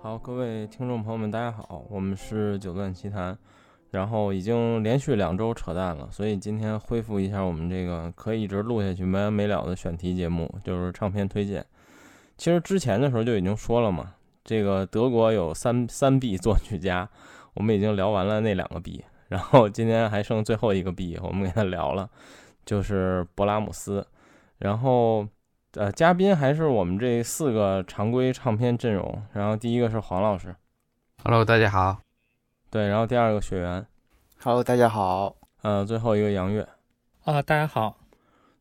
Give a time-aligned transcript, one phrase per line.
[0.00, 3.36] 好，各位听众朋友们，大家好，我们是九段奇谈，
[3.90, 11.66] 然后已经连续两周扯淡了，所以今天恢复一下我们这个可以一直录下去没完没了的选题节目，就是唱片推荐。
[12.36, 14.14] 其实之前的时候就已经说了嘛，
[14.44, 17.10] 这个德国有三三 B 作曲家，
[17.54, 22.08] 我们已经聊完了那两个 B，然后今天还剩最后一个 B，我们给他聊了，
[22.64, 24.06] 就是勃拉姆斯，
[24.58, 25.26] 然后。
[25.74, 29.22] 呃，嘉宾还是我们这四个常规唱片阵容。
[29.34, 30.54] 然后第一个是黄老师
[31.22, 31.98] ，Hello，大家好。
[32.70, 33.86] 对，然后第二个雪原
[34.42, 35.36] ，Hello，大家好。
[35.60, 36.66] 呃，最后一个杨月，
[37.24, 37.98] 啊，大家好。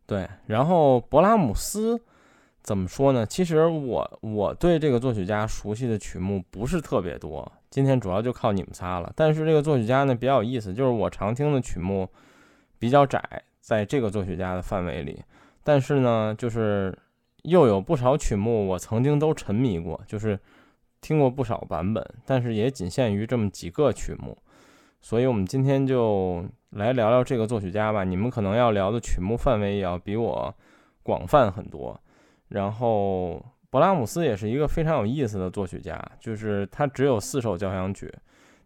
[0.05, 2.01] 对，然后勃拉姆斯
[2.61, 3.25] 怎么说呢？
[3.25, 9.13] 其实我我对这个作曲家熟悉的曲目不是特别多，今天主要就靠你们仨了。
[9.15, 12.09] 但是这个作曲家呢比较有意思，就是我常听的曲目
[12.77, 13.21] 比较窄，
[13.61, 15.23] 在这个作曲家的范围里，
[15.67, 16.97] 但是呢，就是。
[17.43, 20.37] 又有不少曲目我曾经都沉迷过，就是
[20.99, 24.37] 听过不少版本，但是也仅限于这么几个曲目。
[24.99, 28.03] 所以，我们今天就来聊聊这个作曲家吧。
[28.03, 30.53] 你们可能要聊的曲目范围也要比我
[31.03, 31.97] 广泛很多。
[32.49, 38.13] 然后，勃拉姆斯也是一个非常有意思的作曲家，就是他只有四首交响曲，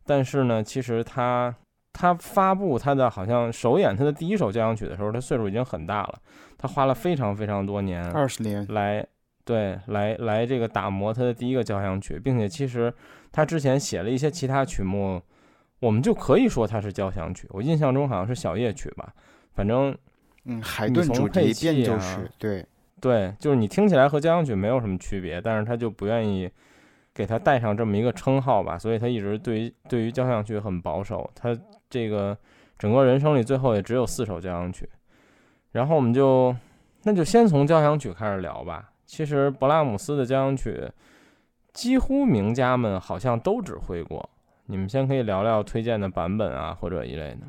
[0.06, 1.54] 但是呢，其实他。
[1.94, 6.20] 他发布他的好像首演他的第一首交响曲的时候，他岁数已经很大了。
[6.58, 9.06] 他花了非常非常多年，二十年来
[9.44, 12.94] 对来来这个打磨他的第一个交响曲，并且其实
[13.32, 15.22] 他之前写了一些其他曲目，
[15.80, 17.48] 我们就可以说他是交响曲。
[17.50, 19.12] 我印象中好像是小夜曲吧，
[19.54, 19.96] 反正
[20.46, 22.66] 嗯，海顿主题变奏曲，对
[23.00, 26.48] 对，就是你听起来和交响曲没有什么区别，但是他就不愿意
[27.14, 31.28] 给他带上这么一个称号吧，所以他一直对于对于交响曲很保守。
[31.34, 31.58] 他
[31.92, 32.36] 这个
[32.80, 34.90] 整个人生里最后也只有四首交响曲，
[35.74, 36.56] 然后我们就
[37.04, 38.92] 那就先从交响曲开始聊吧。
[39.06, 40.90] 其实勃拉姆斯的交响曲
[41.74, 44.28] 几乎名家们好像都指挥过，
[44.68, 47.42] 你们先可以聊聊推荐的版本啊或者一类的。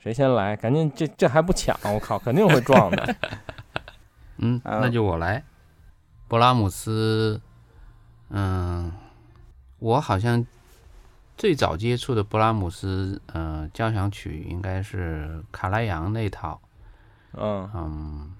[0.00, 0.54] 谁先来？
[0.54, 1.74] 赶紧，这这还不抢？
[1.84, 3.16] 我靠，肯定会撞的。
[4.38, 5.42] 嗯，那就我来。
[6.28, 7.40] 勃拉姆斯，
[8.30, 8.92] 嗯，
[9.78, 10.44] 我好像。
[11.36, 16.60] 最早接触的勃拉姆斯，呃，交响曲应该是卡拉扬那套，
[17.32, 17.68] 嗯。
[17.74, 18.32] 嗯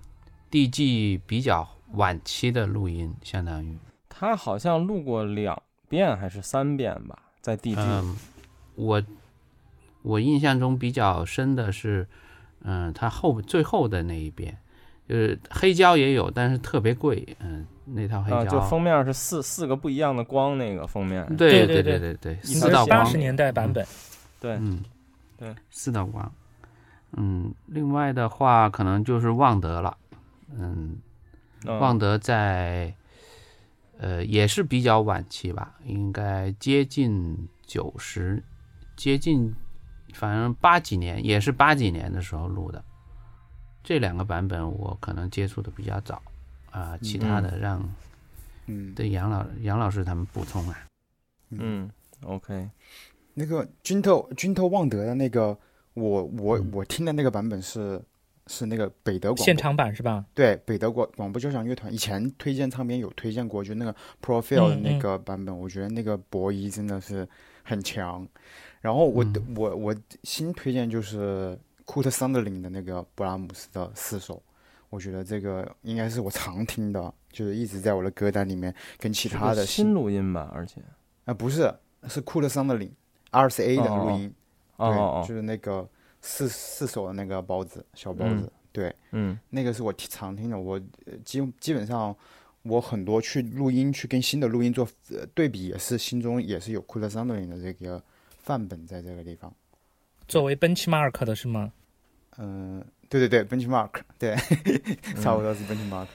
[0.50, 3.76] ，D G 比较晚期的录音，相当于。
[4.08, 7.82] 他好像录过两遍还是三遍吧，在 D G。
[8.76, 9.02] 我
[10.02, 12.06] 我印象中比较深的是，
[12.62, 14.58] 嗯，他后最后的那一遍，
[15.08, 17.66] 就是黑胶也有，但是特别贵，嗯。
[17.86, 21.22] 那套黑胶，就封面是四四个不一样的光，那个封面。
[21.36, 23.00] 对对对对对，四道光。
[23.00, 23.86] 八十年代版本。
[24.40, 24.82] 对，嗯，
[25.36, 26.32] 对，四道光。
[27.12, 29.94] 嗯，另外的话，可能就是旺德了。
[30.58, 30.96] 嗯，
[31.66, 32.94] 旺德在，
[33.98, 37.36] 呃，也是比较晚期吧，应该接近
[37.66, 38.42] 九十，
[38.96, 39.54] 接近，
[40.14, 42.82] 反正八几年，也是八几年的时候录的。
[43.84, 46.20] 这两个版本我可能接触的比较早。
[46.70, 47.88] 啊，其他的让，
[48.66, 50.76] 嗯，对杨老杨老师他们补充啊，
[51.50, 51.88] 嗯
[52.24, 52.68] ，OK，
[53.34, 55.56] 那个君特君特旺德的那个，
[55.92, 58.02] 我我我听的那个版本是
[58.48, 60.24] 是那个北德广现场版是吧？
[60.34, 67.28] 对，北德广广播交响乐团以前推荐唱片有推荐过，就那个 Profile 的那个版本，我觉得那个博伊真的是
[67.62, 68.26] 很强。
[68.80, 69.24] 然后我
[69.54, 74.42] 我我新推荐就是库特桑德林的那个布拉姆斯的四首。
[74.90, 80.80] 我觉得这个应该是我常听的，就是一直在我的歌单里面，跟其他的新录音吧，而且。
[81.24, 81.74] 啊不是，
[82.06, 82.88] 是库特桑德林
[83.32, 84.32] RCA 的录音，
[84.76, 85.88] 对，就是那个
[86.20, 90.80] 四四首的那个包子小包子，对，嗯，那个是我常听的，我
[91.24, 92.14] 基基本上
[92.62, 94.86] 我很多去录音去跟新的录音做
[95.34, 98.00] 对比，也是心中也是有库特桑德林的这个
[98.38, 99.52] 范本在这个地方，
[100.28, 101.72] 作为 benchmark 的是吗？
[102.38, 102.84] 嗯。
[103.10, 104.34] 对对对，benchmark，对，
[105.22, 106.06] 差不多是 benchmark。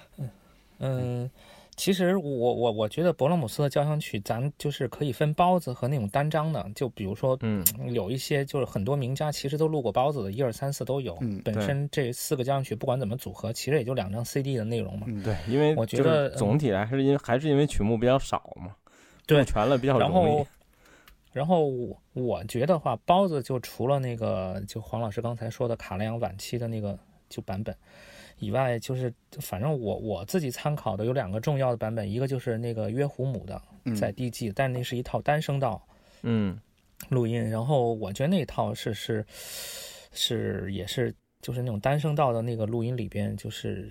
[0.80, 1.30] 嗯，
[1.78, 6.70] 其实我我我觉得勃拉姆斯的交响曲，咱就是可以分包子和那种单张的。
[6.76, 7.64] 就比如说，嗯，
[7.94, 11.18] 有一些就是很多名家其实都录过包子的，一二三四都有。
[11.22, 15.08] 嗯，本身这四个交响曲不管怎么组合，其实也就两张 CD 的内容嘛。
[15.24, 18.76] 对，因为我觉得总体来还是因为还是因为曲目比较少嘛，
[19.26, 20.04] 对，全了比较容易。
[20.04, 20.48] 然后
[21.34, 26.98] 我我觉得话，包子就除了那个就黄老师刚才说的卡莱扬晚期的那个
[27.30, 27.76] 就版本
[28.40, 33.62] 以外，就是反正我我自己参考的有两个重要的版本，一个就是那个约胡姆的
[33.96, 35.82] 在 D G，但那是一套单声道
[36.24, 36.60] 嗯。
[37.08, 39.26] 录音，然后我觉得那套是是
[40.12, 43.90] 是也是就是那种单声道的那个录音里边就是。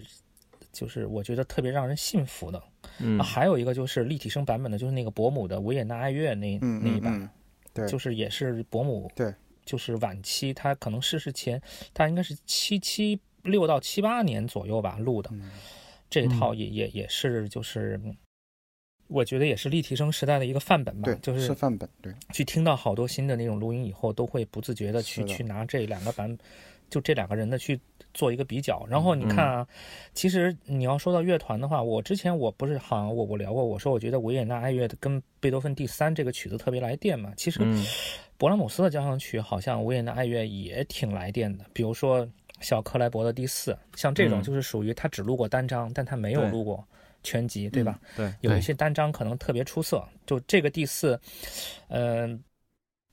[0.79, 2.63] 就是我觉得特别让人信服的。
[3.01, 7.29] 嗯，还有一个就是立体声版本的，就是那个伯母的维也纳爱乐那那一版，
[7.75, 9.35] 对，就是也是伯母，对，
[9.65, 11.61] 就是晚期，他可能逝世前，
[11.93, 15.31] 他应该是七七六到七八年左右吧录的，
[16.09, 18.01] 这套也也也是就是。
[19.11, 21.89] 我觉得也是立体声时代的一个范本吧，就是是范本。
[22.03, 26.37] 对，去听到好多新的那种录音以后，都会不自觉的去去拿这两个版，
[26.91, 27.79] 就这两个人的去
[28.15, 28.85] 做一个比较。
[28.89, 29.67] 然后你看啊，
[30.15, 37.33] 其实你要说到乐团的话，我之前我不是好像我我聊过，我说我觉得维也纳爱乐跟贝多芬第三这个曲子特别来电嘛。
[37.37, 37.61] 其实，
[38.39, 42.29] 勃拉姆斯的交响曲好像维也纳爱乐也挺来电的，比如说
[42.61, 46.87] 小克莱伯的第四，像这种就是属于他只录过单张，但他没有录过。
[47.25, 47.99] 全集对吧？
[48.17, 50.03] 对，有一些单张可能特别出色。
[50.25, 51.21] 就这个第四，
[51.89, 52.41] 嗯，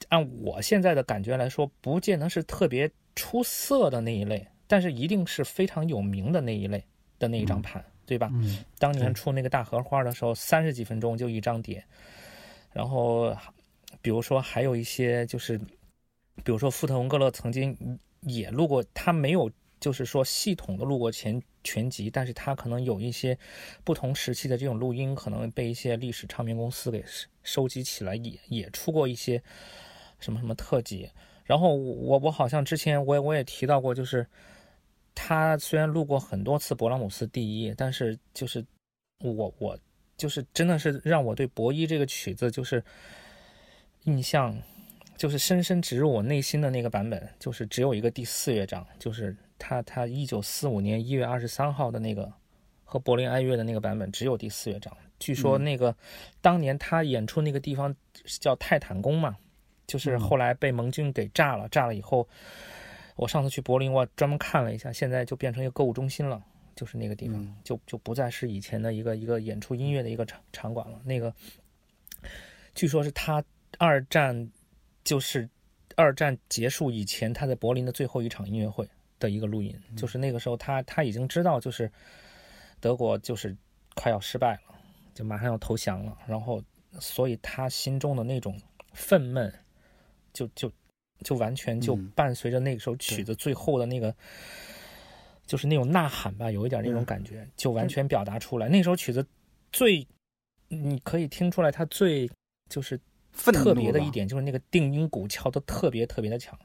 [0.09, 6.83] 按我现在的感觉来说，不见得是特别出色的那一类，但是一定是非常有名的那一类
[7.17, 8.29] 的那一张盘，对吧？
[8.33, 8.63] 嗯。
[8.77, 11.83] 当年出那个大荷花的时候，三十几分钟就一张碟。
[12.71, 13.35] 然后，
[14.01, 15.57] 比如说还有一些，就是
[16.43, 19.51] 比如说富特文格勒曾经也录过，他没有。
[19.77, 23.37] 就是说，系统的录过全全集，但是他可能有一些
[23.83, 27.03] 不同时期的这种录音，可能被一些历史唱片公司给
[27.43, 29.39] 收集起来，也也出过一些
[30.17, 31.07] 什么什么特辑。
[31.45, 34.27] 然后我我好像之前我也我也提到过，就是
[35.13, 38.65] 他虽然录过很多次勃拉姆斯第一，但是就是
[39.23, 39.79] 我我
[40.17, 42.83] 就是真的是让我对博伊这个曲子就是
[44.03, 44.53] 印象
[45.15, 49.35] 就是深深植入我内心的那个版本，就是只有一个第四乐章，就是。
[49.57, 52.29] 他他一九四五年一月二十三号的那个
[52.83, 54.95] 和柏林爱乐的那个版本只有第四乐章。
[55.17, 55.95] 据说那个
[56.41, 57.95] 当年他演出那个地方
[58.41, 59.37] 叫泰坦宫嘛，
[59.87, 61.67] 就是后来被盟军给炸了。
[61.69, 62.27] 炸了以后，
[63.15, 66.43] 我上次去柏林，我专门看了一下，现在就变成一个购物中心了。
[66.75, 70.99] 就是那个地方就就不再是以前的一个一个演出音乐的一个场场馆了。
[71.05, 71.33] 那个
[72.73, 73.43] 据说是他
[73.77, 74.51] 二战
[75.03, 75.49] 就是
[75.95, 78.87] 二战结束以前他在柏林的最后一场音乐会。
[79.17, 81.89] 的一个录音，就是那个时候他他已经知道，就是
[82.81, 83.55] 德国就是
[83.95, 84.75] 快要失败了，
[85.13, 86.61] 就马上要投降了，然后
[86.99, 88.59] 所以他心中的那种
[88.91, 89.49] 愤懑，
[90.35, 90.71] 就就
[91.23, 94.13] 就完全就伴随着那首曲子最后的那个，
[95.47, 98.69] 就是那种呐喊吧，有一点那种感觉，就完全表达出来。
[98.69, 99.25] 那首曲子
[99.71, 100.05] 最
[100.67, 102.29] 你可以听出来，它最
[102.69, 102.99] 就是
[103.31, 106.55] 特别的一点，就是那个定音鼓敲的特别特别的强。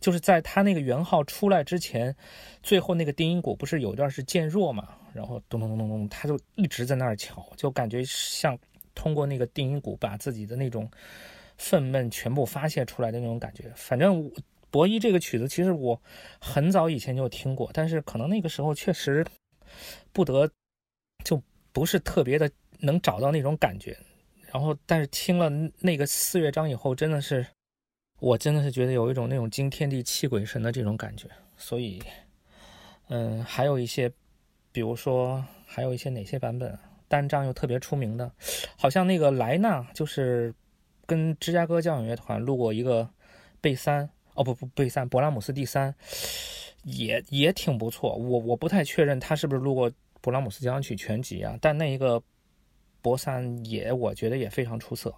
[0.00, 2.14] 就是在他那个圆号出来之前，
[2.62, 4.96] 最后那个定音鼓不是有一段是渐弱嘛？
[5.12, 8.56] 然后咚咚咚咚咚，他就一直在那儿敲，就感觉像
[8.94, 10.88] 通过那个定音鼓把自己的那种
[11.58, 13.70] 愤懑全部发泄出来的那种感觉。
[13.76, 14.32] 反正
[14.70, 16.00] 博伊这个曲子其实我
[16.40, 19.26] 很早以前就听过，但是可能那个时候确实
[20.12, 20.50] 不得
[21.22, 22.50] 就不是特别的
[22.80, 23.96] 能找到那种感觉。
[24.50, 25.50] 然后但是听了
[25.80, 27.46] 那个四乐章以后，真的是。
[28.20, 32.02] 我真的是觉得有一种那种惊天地泣鬼神的这种感觉，所以，
[33.10, 34.10] 嗯，还有一些，
[34.72, 36.76] 比如说还有一些哪些版本
[37.06, 38.32] 单张又特别出名的，
[38.76, 40.52] 好像那个莱纳就是
[41.08, 43.08] 跟芝加哥交响乐团录过一个
[43.60, 45.92] 贝三，哦不不贝三，勃拉姆斯第三，
[46.84, 48.14] 也也挺不错。
[48.14, 49.90] 我我不太确认他是不是录过
[50.22, 52.22] 勃拉姆斯交响曲全集啊，但那一个
[53.00, 55.12] 博三也我觉得也非常出色。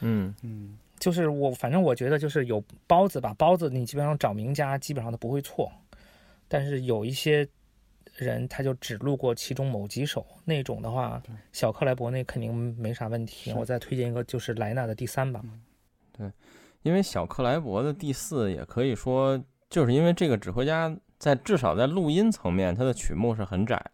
[0.00, 0.78] 嗯嗯。
[0.98, 5.70] 就是我，反正我觉得就是有包子吧，包子你基本上找名家基本上都不会错，
[6.48, 7.46] 但是有一些
[8.16, 13.52] 人他就只录过其中某几首那种的话，小克莱伯那肯定没啥问题。
[13.52, 15.42] 我再推荐一个就是莱纳的第三吧。
[16.12, 16.30] 对，
[16.82, 23.84] 因为小克莱伯的第四也可以说，就是因为这个指挥家在至少在录音层面他的曲目是很窄，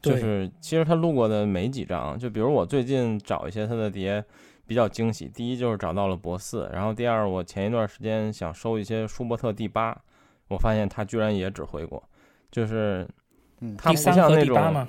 [0.00, 4.24] 就是其实他录过的没几张，就比如我最近找一些他的碟。
[4.66, 9.94] 比较惊喜，第一就是找到了博四，然后第二，我前一段时间想收一些舒伯特第八，
[10.48, 12.02] 我发现他居然也指挥过，
[12.50, 13.06] 就是，
[13.76, 14.86] 他不像那种，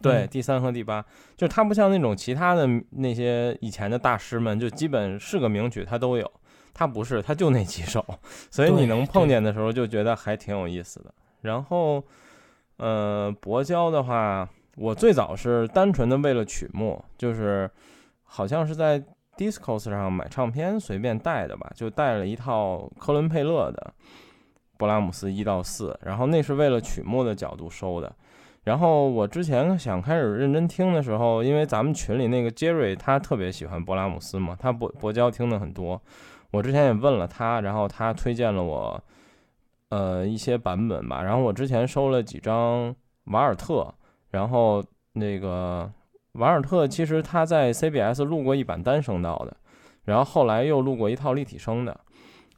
[0.00, 1.04] 对，第三和第八，
[1.36, 6.30] 就是他不像那种其他的那些以前的大师们，就基本是个名曲他都有，
[6.74, 8.04] 他不是，他就那几首，
[8.50, 11.14] 所以你能碰见的时候就觉得还挺有意思的。
[11.42, 12.02] 然后，
[12.76, 17.70] 呃，博交的话，我最早是单纯的为了曲目，就是。
[18.34, 18.98] 好像是在
[19.36, 23.92] Discos 上买唱片随便带的吧，就带了一套科伦佩勒的
[24.82, 28.12] 勃拉姆斯一到四，然后那是为了曲目的角度收的。
[28.64, 36.02] 然后我之前想开始认真听的时候，因为咱们群里那个杰瑞他特别喜欢勃拉姆斯嘛，他博博交听的很多。
[36.50, 39.00] 我之前也问了他，然后他推荐了我
[39.90, 41.22] 呃一些版本吧。
[41.22, 42.92] 然后我之前收了几张
[43.26, 43.94] 瓦尔特。
[44.30, 45.88] 然后那个
[46.32, 49.54] 瓦尔特其实他在 CBS 录过一版单声道的，
[50.04, 52.00] 然后后来又录过一套立体声的。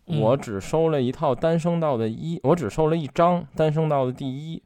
[0.07, 4.63] 我只收了一套单声道的一，我只收了一张单声道的第一，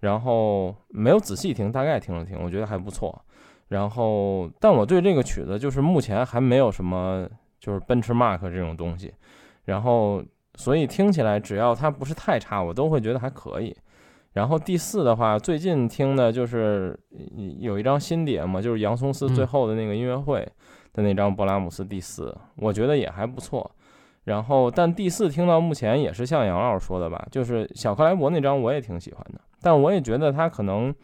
[0.00, 3.24] 然后没有仔细听，大概听了听，我觉得还不错。
[3.68, 7.26] 然后，但我对这个曲子就是目前还没有什么
[7.58, 9.12] 就是 benchmark 这种东西，
[9.64, 10.22] 然后
[10.56, 13.74] 所以听起来只要它不是太差，我都会觉得还可以。
[14.34, 16.98] 然后第四的话，最近听的就是
[17.58, 20.46] 有一张新碟嘛，就是杨松斯最后的那个音乐会
[20.92, 23.68] 的那张勃拉姆斯第四，我觉得也还不错。
[24.24, 30.94] 然后，但第四听到目前也是像杨老师说的吧，就是小克莱伯那张我也挺喜欢的，但我也觉得他可能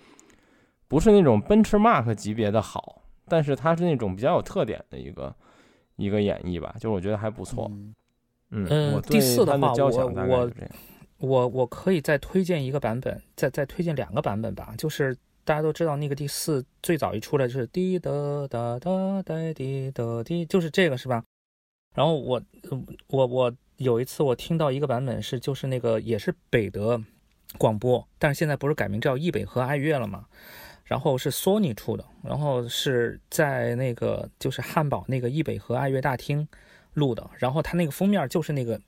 [0.89, 5.35] 不是那种奔驰 Mark 级别的好，但是他是那种比较有特点的一个
[5.97, 7.71] 一个演绎吧，就是我觉得还不错。
[8.51, 10.51] 嗯，第四的话，我我
[11.19, 18.11] 我我可以再推荐一个版本，再再推荐两个版本吧，就是大家都知道那个第四最早一出来就是滴答
[18.49, 21.23] 答答答滴答滴，就是这个是吧？
[21.95, 22.41] 然后我
[23.09, 27.03] 我我有一次我听到一个版本是就是那个也是北德
[27.59, 30.27] 广播，但是现在不是改名叫易北和爱乐了吗？
[30.85, 36.47] 然后是索尼出的，然后是在那个就是汉堡那个易北和爱乐大厅
[36.95, 38.81] 录的，然后它那个封面就是那个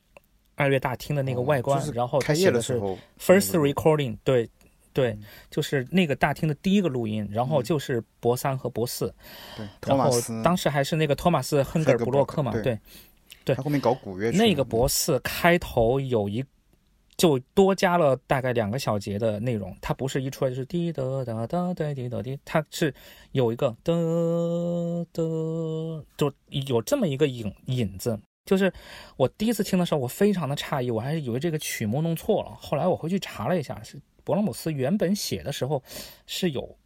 [0.57, 2.81] 爱乐大厅的那个外观，然后开业的是
[3.21, 4.51] first recording，对
[4.93, 5.19] 对，
[5.51, 9.15] 就是那个大厅的第一个录音，然后就是博三和博四。
[9.57, 10.11] 对，然后
[10.43, 12.79] 当时还是那个托马斯亨格尔布洛克嘛，对，
[13.45, 14.31] 对，他后面搞古乐。
[14.31, 16.45] 那个博四开头有一，
[17.17, 22.95] 就多加了大概两个小节的内容，它不是一出来就是滴答答答答滴答滴，它是
[23.33, 26.33] 有一个的的，就
[26.67, 28.19] 有这么一个引引子。
[28.45, 28.73] 就是
[29.17, 32.51] 我第一次听的时候，我非常的诧异，我还是以为这个曲目弄错了。
[32.61, 35.83] 后来我回去查了一下，是伯拉姆斯原本写的时候
[36.27, 36.77] 是有。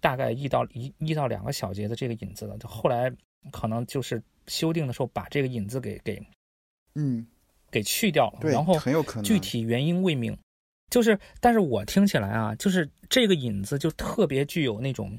[0.00, 3.10] 大概一到一一到两个小节的这个引子的，就后来
[3.50, 6.22] 可能就是修订的时候把这个引子给给，
[6.94, 7.26] 嗯，
[7.70, 10.36] 给去掉了，然后很有可能具体原因未明。
[10.90, 15.18] 就是，但是我听起来啊，就是这个引子就特别具有那种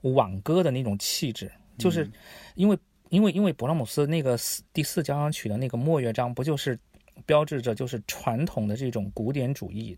[0.00, 2.10] 挽歌的那种气质，就是
[2.54, 2.78] 因为
[3.10, 6.78] 因为因为勃拉姆斯那个四第四交响曲的那个末乐章不就是
[7.26, 9.94] 标志着就是传统的这种古典主义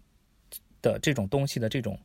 [0.84, 1.98] 的这种东西的这种。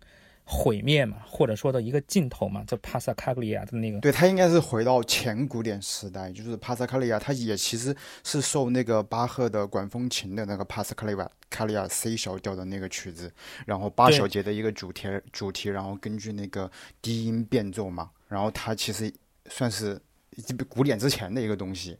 [0.51, 3.99] 毁灭嘛，或者说的一个尽头嘛，就帕萨卡利亚的那个。
[3.99, 13.31] 对它应该是回到前古典时代，就是帕萨卡利亚，它也其实是受那个巴赫的管风琴的那个帕萨卡利亚卡利亚 C 小调的那个曲子，
[13.67, 19.13] 然后八小节的一个主题主题，然后根据那个低音变奏嘛，然后它其实
[19.51, 20.01] 算是
[20.67, 21.95] 古典之前的一个东西。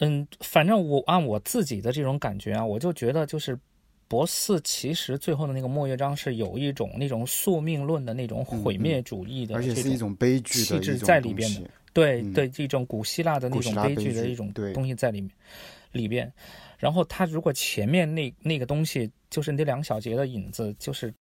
[0.00, 3.58] 嗯，反正我按我自己的这种感觉啊，我就觉得就是。
[4.10, 11.70] 博四其实最后的那个末乐章是有一种那种宿命论的那种毁灭主义的，而且是一种悲剧气质在里边的。
[11.92, 15.30] 对对，这种古希腊的那种悲剧的一种东西在里面
[15.92, 16.30] 里边。
[16.76, 21.14] 然后他如果前面那那个东西就是那两小节的影子，就是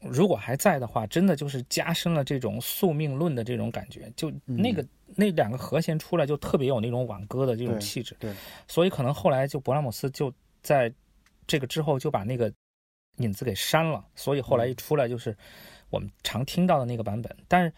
[0.00, 4.08] 如果还在的话，真的就是加深了这种宿命论的这种感觉。
[4.14, 4.86] 就那个
[5.16, 8.16] 那两个和弦出来就特别有那种挽歌的这种气质。
[8.20, 8.32] 对，
[8.68, 10.92] 所以可能后来就勃拉姆斯就在。
[11.52, 12.50] 这个之后就把那个
[13.18, 15.36] 引子给删了，所以后来一出来就是
[15.90, 17.30] 我们常听到的那个版本。
[17.46, 17.72] 但是，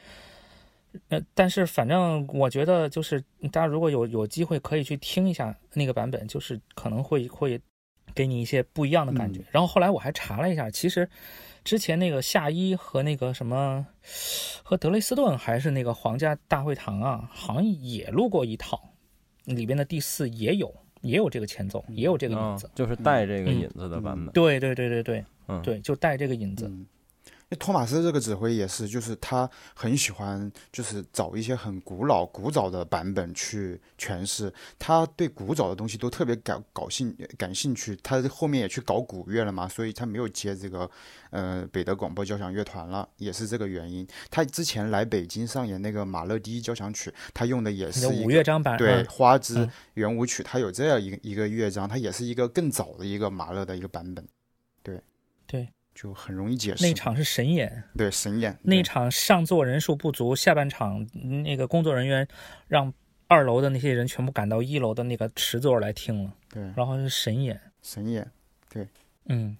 [1.09, 7.61] 呃，但是反正我觉得就是大家如果有有机会可以去听一下那个版本，就是可能会会
[8.15, 9.41] 给你一些不一样的感觉。
[9.51, 11.11] 然后后来我还查了一下，其实
[11.65, 13.85] 之前那个夏伊和那个什么
[14.63, 18.81] 和德累斯顿还是那个皇家大会堂啊，好像也录过一套，
[19.47, 20.73] 里边的第四也有。
[21.05, 24.33] 也有这个前奏，也有这个影子，就是带这个引子的版本。
[24.33, 26.71] 对对对对对，嗯，对，就带这个引子。
[27.59, 34.53] 托马斯这个指挥也是，就是他很喜欢，就是找一些很古老、古早的版本去诠释。
[34.79, 37.95] 他对古早的东西都特别感搞兴感兴趣。
[38.03, 40.91] 他后面也去搞古乐了嘛，所以他没有接这个
[41.31, 44.07] 呃北德广播交响乐团了，也是这个原因。
[44.31, 54.27] 他之前来北京上演那个马勒第一交响曲，他用的也是五乐章版，对花之圆舞曲，他有这样一个一个乐章，它也是一个更早的一个马勒的一个版本。
[54.83, 55.01] 对
[55.47, 55.69] 对。
[55.95, 56.85] 就很容易解释。
[56.85, 58.59] 那场是神演，对神演。
[58.63, 61.07] 那场上座人数不足，下半场
[61.45, 62.27] 那个工作人员
[62.67, 62.93] 让
[63.29, 66.33] 二楼的那些人全部赶到一楼的那个池座来听了。
[66.51, 68.29] 对，然后是神演，神演，
[68.69, 68.89] 对，
[69.27, 69.57] 嗯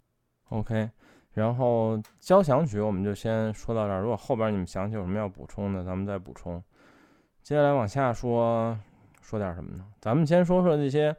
[0.49, 0.91] ，OK。
[1.33, 6.63] 然后交响曲我们就先说到这儿，如果后边你们想起有什么要补充的，咱们再补充。
[7.43, 8.79] 接下来往下说，
[9.23, 9.85] 说点什么呢？
[10.01, 11.15] 咱们先说说这些。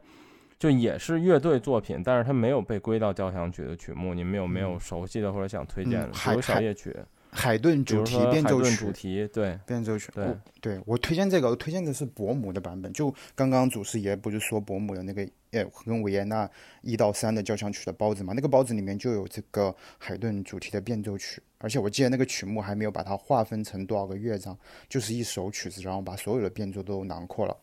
[0.58, 6.08] 就也是乐队作品，但是它没有被归到交响曲的曲目，你们有没有熟悉的或者想推荐的？
[6.08, 6.96] 比如小夜曲，
[7.30, 10.28] 海顿主题变奏曲，主题对变奏曲，对
[10.60, 12.90] 对，我推荐这个，我推荐的是伯姆的版本。
[12.94, 18.32] 就刚刚祖师爷不是说伯姆的那个，呃，跟维也纳一到三的交响曲的包子嘛？
[18.34, 24.56] 那个包子里面就有这个海顿主题的变奏曲，而且我记得那个曲目还没有把它划分成多少个乐章，
[24.88, 27.54] 就是一首曲子，然后把所有的变奏都囊括了。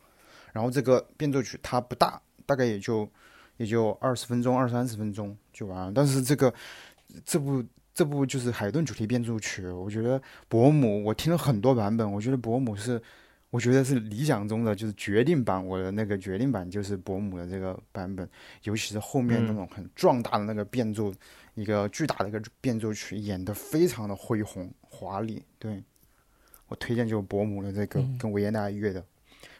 [0.51, 3.09] 然后这个变奏曲它不大，大概也就
[3.57, 5.91] 也就二十分钟、二三十分钟就完了。
[5.93, 6.53] 但是这个
[7.25, 7.63] 这部。
[7.95, 10.19] 这部就是海顿主题变奏曲，我觉得
[10.49, 12.99] 伯母我听了很多版本，我觉得伯母是，
[13.51, 18.27] 我觉得是理想中的就是决定版，我的那个决定版就是伯母的这个版本，
[18.63, 21.13] 尤其是后面那种很壮大的那个变奏，
[21.53, 25.43] 一个巨大的一个变奏曲，演得非常的恢宏华丽。
[25.59, 25.83] 对
[26.69, 29.05] 我推荐就是伯母的这个跟维也纳乐的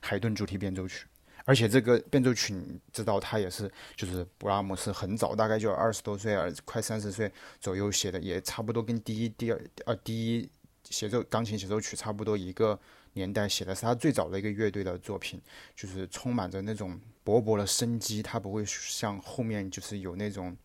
[0.02, 1.06] 海顿主题变奏曲。
[1.46, 10.50] 而且这个变奏曲，你知道他也是，就是布拉姆斯很早，大概就二十多岁，快三十岁左右写的，也差不多跟第一、第二、呃第一
[10.90, 12.80] 协奏钢琴协奏曲差不多一个
[13.14, 15.42] 年代写的，是他最早的一个乐队的作品，
[15.76, 20.56] 就是充满着那种勃勃的生机，他不会像后面就是有那种，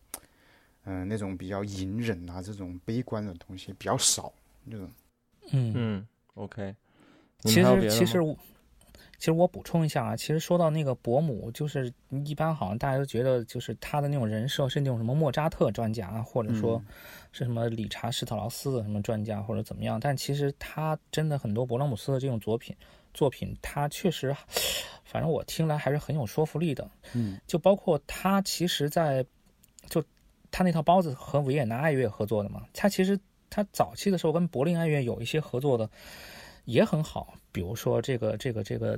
[0.85, 4.31] 嗯，那种比较隐忍啊这种悲观的东西比较少，
[4.63, 4.89] 那种。
[5.51, 6.73] 嗯嗯，OK。
[7.41, 8.37] 其实其实我。
[9.19, 11.93] 其实我补充一下啊，其实说到那个伯母，就是
[12.25, 16.81] 一般好像大家都觉得就是他的那种人设是那种什么莫扎特专家，或者说
[17.33, 19.99] 是什么理查施特劳斯的什么专家或者怎么样。
[19.99, 22.73] 但其实他真的很多勃拉姆斯的这种作品，
[23.13, 24.33] 作品他确实，
[25.03, 26.89] 反正我听来还是很有说服力的。
[27.13, 29.25] 嗯，就包括他其实，在
[29.89, 30.01] 就
[30.49, 35.89] 他那套包子和维也纳爱乐合作的嘛，他其实他早期的时候跟柏林爱乐有一些合作的
[36.63, 38.97] 也很好，比如说这个这个这个。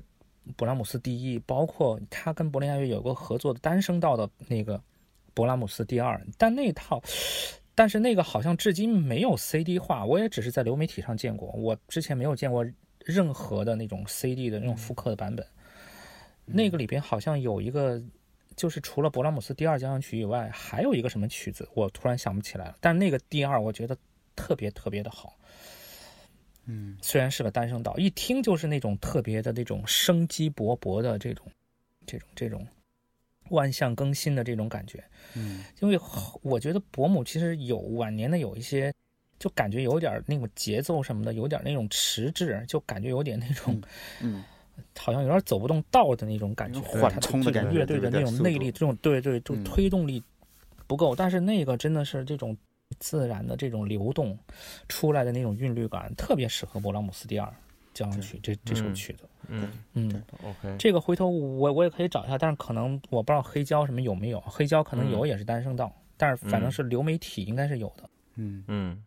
[0.58, 4.82] 勃拉姆斯第一，包括他跟柏林爱乐有个合作的单声道的那个
[5.36, 7.02] 勃拉姆斯第二，但那套，
[7.76, 12.66] 但是那个好像至今没有 CD 化，我也只是在流媒体上见过，我之前没有见过
[13.06, 15.46] 任何的那种 CD 的那种复刻的版本。
[16.46, 18.02] 那个里边好像有一个，
[18.56, 22.78] 就是除了勃拉姆斯第二交响曲以外，还有一个什么曲子，我突然想不起来了。
[22.82, 23.96] 但那个第二，我觉得
[24.36, 25.38] 特别特别的好。
[26.66, 31.46] 嗯，虽然是个单声道，一听就是那种特别的那种生机勃勃的这种、
[32.06, 32.66] 这种、这种
[33.50, 35.04] 万象更新的这种感觉。
[35.36, 36.00] 嗯，因为
[36.42, 38.94] 我觉得伯母其实有晚年的有一些，
[39.40, 43.82] 就感觉有点那种节奏什么的，有点那种迟滞，就感觉有点那种，
[44.22, 44.44] 嗯，
[44.98, 50.24] 好像有点走不动道的那种感觉，缓冲的感觉，乐队的那种内力，这种对对，就推动力
[50.86, 51.16] 不够。
[51.16, 52.56] 但是那个真的是这种。
[53.00, 54.38] 自然的这种流动
[54.88, 57.54] 出来的那种韵律感，特别适合勃拉姆斯第二
[57.94, 59.24] 交响曲这这首曲子。
[59.48, 68.10] 嗯嗯，OK，这个回头我我也可以找一下，但是可能我不知道黑胶什么有没有，黑胶可能有也是单声道，但是反正是流媒体应该是有的。
[68.36, 69.04] 嗯嗯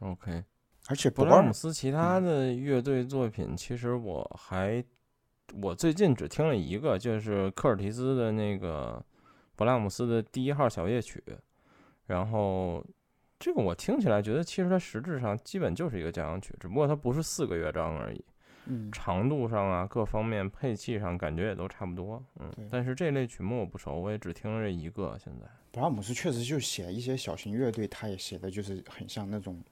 [0.00, 0.42] ，OK，
[0.88, 4.82] 而且勃拉姆斯其他的乐队作品，其实我还
[5.60, 9.04] 我最近只听了一个，就是科尔提斯的那个
[9.56, 11.22] 勃拉姆斯的第一号小夜曲，
[12.06, 12.84] 然后。
[13.44, 18.24] 这个我听起来觉得，其实它实质上基本就是一个交响曲，只不过它不是四个乐章而已。
[18.64, 22.24] 嗯，长度上啊，各方面配器上感觉也都差不多。
[22.40, 25.14] 嗯，但是这类曲目我不熟，我也只听了这一个。
[25.22, 29.62] 现在，布拉姆斯确实就写一些小型乐队，他也写的就是很像那种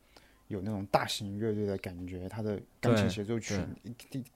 [0.48, 2.28] 有那种大型乐队的感觉。
[2.28, 3.56] 他的钢琴协奏曲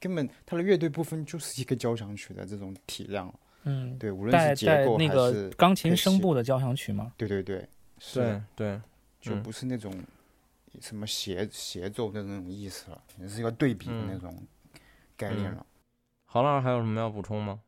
[0.00, 3.30] 根本他的乐队部分就是一个交响曲的这种体量。
[3.64, 7.12] 嗯，对，无论是结构还是钢琴声部的交响曲吗？
[7.18, 7.68] 对对对，
[8.14, 8.80] 对对。
[9.30, 9.92] 就不是那种
[10.80, 14.36] 什么协协奏的那种意思了，也是一个对比的那种
[15.16, 15.64] 概念了。
[16.24, 17.60] 郝老师还有什么要补充吗？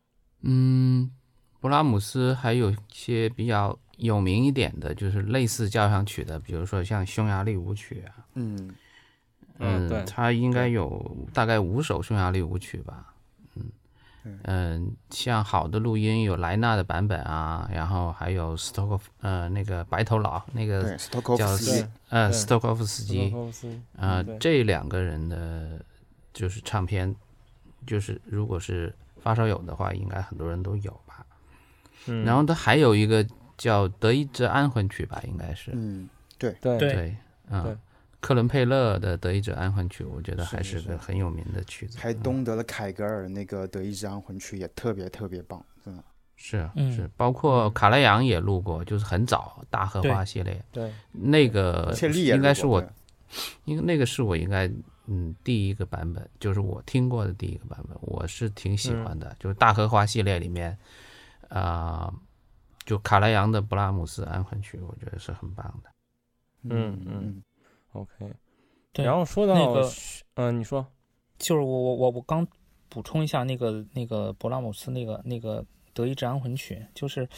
[0.42, 1.10] 嗯，
[1.60, 8.26] 布拉姆斯还有一些比较有名一点的，就是类似交响曲的，比如说像匈牙利舞曲啊。
[8.34, 8.74] 嗯
[9.58, 13.14] 嗯，对，他应该有大概五首匈牙利舞曲吧。
[14.44, 20.96] 嗯，像好的录音有莱纳的版本啊，然后还有斯托克呃那个白头老那个
[21.36, 21.46] 叫
[22.10, 23.34] 呃斯托科夫斯基，
[23.96, 25.80] 呃这两个人的
[26.32, 27.14] 就是唱片，
[27.86, 31.24] 就是如果是发烧友的话，应该很多人都有吧。
[32.06, 33.26] 嗯，然后他还有一个
[33.56, 35.70] 叫德意志安魂曲吧，应该是。
[35.74, 36.54] 嗯，对。
[36.60, 36.78] 对。
[36.78, 37.16] 对，
[37.50, 37.78] 嗯。
[38.20, 41.98] 克伦佩勒的《德意志安魂曲》，我觉得还是个很有名的曲子。
[41.98, 46.02] 还东德的凯格尔那个《德意志安魂曲》也特别特别棒，真的。
[46.40, 50.64] 是是，包括卡莱扬也录过，就是很早大荷花系列。
[50.70, 52.80] 对，那个应该是我，
[53.64, 54.70] 因为那个是我应该
[55.06, 59.34] 嗯第一个版本，就是我听过的第一个版本，我是挺喜欢的。
[59.40, 60.78] 就是大荷花系列里面，
[61.48, 62.12] 啊，
[62.84, 65.90] 就卡莱扬的《布拉姆斯安魂曲》，我觉得是很棒的。
[66.70, 67.42] 嗯嗯。
[67.92, 68.10] OK，
[68.92, 69.90] 对然后说到那个，
[70.34, 70.86] 嗯，你说，
[71.38, 72.46] 就是我我我我刚
[72.88, 77.28] 补充一下那个那个勃拉姆斯那个那个德意志安魂曲，就是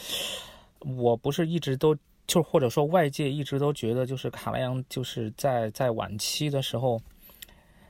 [0.81, 7.01] 我不是一直都就或者说外界一直都觉得就是卡莱扬就是在在晚期的时候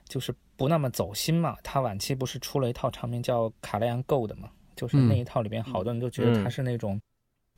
[0.07, 7.01] 就是不那么走心嘛，他晚期不是出了一套唱片叫卡莱扬 Gold 嘛，就是那一套里边好多人都觉得他是那种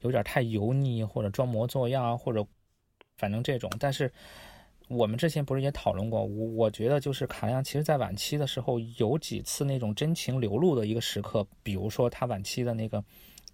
[0.00, 2.46] 有点太油腻或者装模作样啊，或者
[3.16, 4.10] 反正这种，但是。
[4.92, 6.22] 我们之前不是也讨论过？
[6.22, 13.02] 我我觉得就是卡拉扬，其实在晚期的时候有几次那种真情流露的一个时刻，比如说他晚期的那个，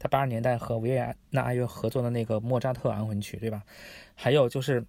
[0.00, 3.62] 他八十年代和维也纳爱乐合作的那个莫扎特安魂曲，对吧？
[4.16, 4.84] 还有就是，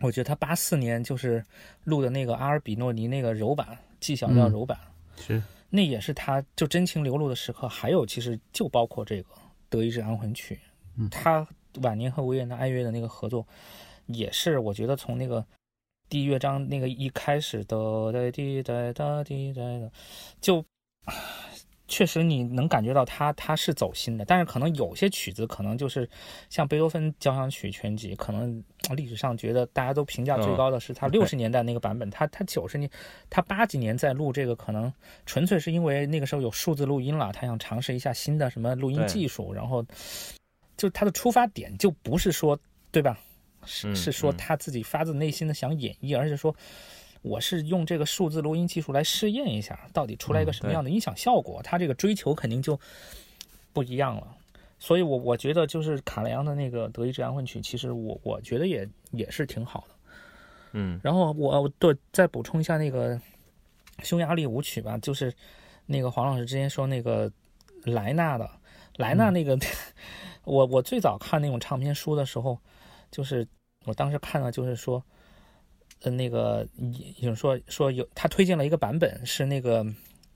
[0.00, 1.44] 我觉得他八四年就是
[1.82, 4.78] 录的那个阿尔比诺尼那个柔版 G 小调柔版，
[5.16, 7.68] 是那也是他就真情流露的时刻。
[7.68, 9.28] 还有其实就包括这个
[9.68, 10.60] 德意志安魂曲，
[11.10, 11.44] 他
[11.82, 13.44] 晚年和维也纳爱乐的那个合作，
[14.06, 15.44] 也是我觉得从那个。
[16.12, 19.90] 第一乐章那个一开始的哒滴哒哒滴哒的，
[20.42, 20.62] 就
[21.88, 26.06] 确实你能感觉到他他是走心的，但是可能有些曲子可能就是
[26.50, 28.62] 像贝多芬交响曲全集，可能
[28.94, 32.90] 历史上觉得大家都评价最高的是他六十年代那个版本，他他九十年
[33.30, 34.92] 他八几年在录这个，可能
[35.24, 39.82] 纯粹是因为那个时候有数字录音了，他想尝试一下新的什么录音技术，然后
[40.76, 42.58] 就他的出发点就不是说
[42.90, 43.18] 对吧？
[43.64, 46.54] 是是说他自己发自内心的想演绎，而且说
[47.22, 51.62] 我是用这个数字录音技术来试验一下，到底出来一个什么样的音响效果。
[51.62, 52.78] 他这个追求肯定就
[53.72, 54.36] 不一样了。
[54.80, 59.94] 所以，我我觉得就是卡莱扬的那个德意志安魂曲，其实我我觉得也也是挺好的。
[60.72, 63.20] 嗯，然后我对再补充一下那个
[64.02, 65.32] 匈牙利舞曲吧，就是
[65.86, 67.30] 那个黄老师之前说那个
[67.84, 68.50] 莱纳的
[68.96, 69.56] 莱纳那个，
[70.42, 72.58] 我我最早看那种唱片书的时候。
[73.12, 73.46] 就是
[73.84, 75.00] 我当时看到，就是说，
[76.02, 76.66] 呃，那个
[77.18, 79.86] 有说说有他推荐了一个版本，是那个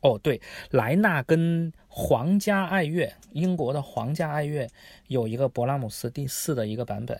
[0.02, 4.68] 哦，对，莱纳跟皇家爱乐，英国的皇家爱乐
[5.08, 7.18] 有一个勃拉姆斯第四的一个版本。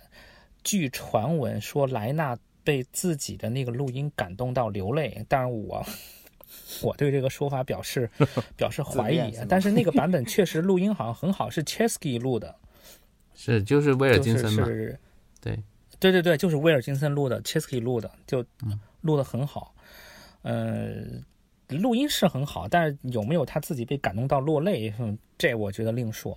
[0.63, 5.85] 据传闻说，莱纳被自己的那个录音感动到流泪，但是我
[6.83, 8.11] 我对这个说法表示
[8.57, 9.33] 表示怀疑。
[9.49, 12.55] 但是那个版本 确实录音好像很好，是 Chesky 录的，
[13.35, 14.69] 是就是威尔金森嘛。
[15.47, 15.63] 对，
[16.01, 18.45] 对对对，就是威尔金森录的，Chesky 录的，就
[19.01, 19.75] 录的很好。
[20.43, 21.25] 嗯，
[21.69, 24.93] 录音是很好，但是有没有他自己被感动到落泪，
[25.39, 26.37] 这我觉得另说。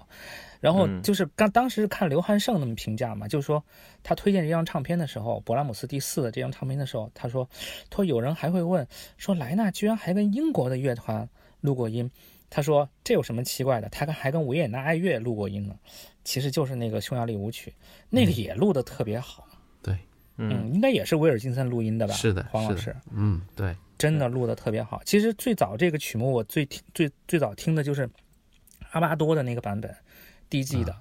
[0.59, 3.63] 然后就是刚当时看刘汉胜那么评价嘛，就是说
[4.03, 7.47] 他推荐这张唱片的时候，勃拉姆斯第四的这张唱片的时候，他说，
[7.89, 8.85] 他说有人还会问，
[9.17, 11.29] 说莱纳居然还跟英国的乐团
[11.61, 12.11] 录过音。
[12.49, 13.87] 他说：“这有什么奇怪的？
[13.89, 15.75] 他跟还跟维也纳爱乐录过音呢，
[16.23, 17.71] 其实就是那个匈牙利舞曲，
[18.09, 19.47] 那个也录的特别好。
[19.83, 19.95] 对，
[20.37, 22.13] 嗯，应该也是威尔金森录音的吧？
[22.15, 24.99] 是的，黄老师，嗯，对，真的录的特别好。
[25.05, 28.09] 其实最早这个曲目我最听最最早听的就是
[28.91, 29.95] 阿巴多的那个版本
[30.49, 30.95] ，DG 的，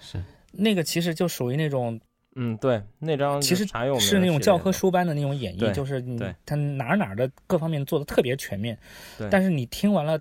[0.00, 2.00] 是那个其实就属于那种，
[2.36, 3.66] 嗯，对，那张其实
[3.98, 6.00] 是那种教科书般的那种演绎，就是
[6.46, 8.78] 他哪哪的各方面做的特别全面。
[9.18, 10.20] 对，但是你听完了。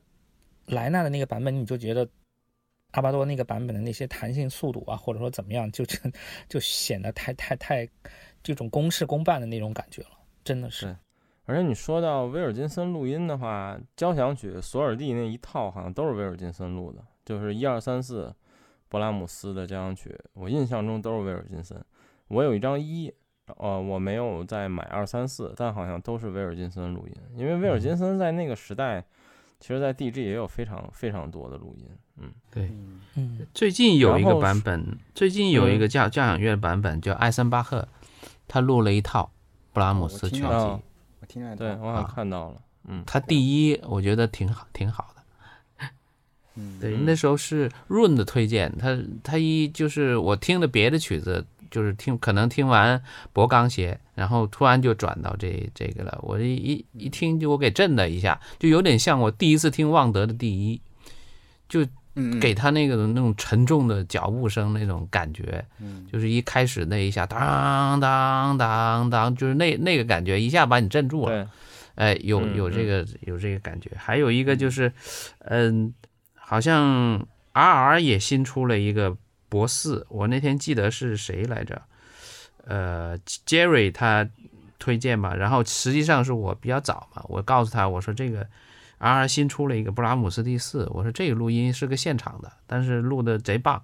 [0.72, 2.08] 莱纳的那个版本，你就觉得
[2.92, 5.98] 阿巴多那个版本的那些弹性、速度啊，或者说怎么样，就就
[6.48, 7.88] 就显得太太太
[8.42, 10.10] 这种公事公办的那种感觉了，
[10.44, 10.96] 真的是。
[11.46, 18.34] 而且你说到威尔金森录音的话，交响曲索尔蒂那一套好像都是威尔金森录的，就是一二三四，
[18.90, 21.84] 勃拉姆斯的交响曲，我印象中都是威尔金森。
[22.30, 23.14] 我有一张一，
[23.58, 29.06] 呃，我没有再买二三四，但好像都是威尔金森录音，因为威尔金森在那个时代。
[29.62, 31.86] 其实，在 DG 也有非常非常多的录音，
[32.18, 32.72] 嗯，对，
[33.14, 37.88] 嗯，最近有一个版本，最近有一个交交响乐的版本，叫艾森巴赫，
[38.48, 39.32] 他录了一套
[39.72, 45.88] 布拉姆斯全集，我听了，对我好像看到了，嗯，他第一，我觉得挺好，挺好的，
[46.56, 51.46] 嗯，对，那时候是润的推荐，他他一就是我听的别的曲子。
[51.72, 56.20] 就是听，可能听完博钢鞋，然后突然就转到这这个了。
[56.22, 60.82] 我一一一听，就我给震了一下，就有点像我第一次听旺德的第一，
[61.70, 61.88] 就
[62.42, 65.66] 给他那个那种沉重的脚步声那种感觉，
[66.12, 71.50] 就是一开始那一下当当当当，就是那那个感觉一下把你震住了。
[71.96, 73.90] 哎，有有这个有这个感觉。
[73.96, 74.92] 还有一个就是，
[75.40, 75.94] 嗯，
[76.36, 79.16] 好像 R R 也新出了一个。
[79.52, 81.82] 博四，我那天记得是谁来着？
[82.64, 84.30] 呃，Jerry 他
[84.80, 88.48] 推荐吧，然后实际上是我比较早嘛，我告诉他我说这个
[88.98, 93.84] R 新出了一个布拉姆斯第四，我说这个录音是个现场的，但是录的贼棒。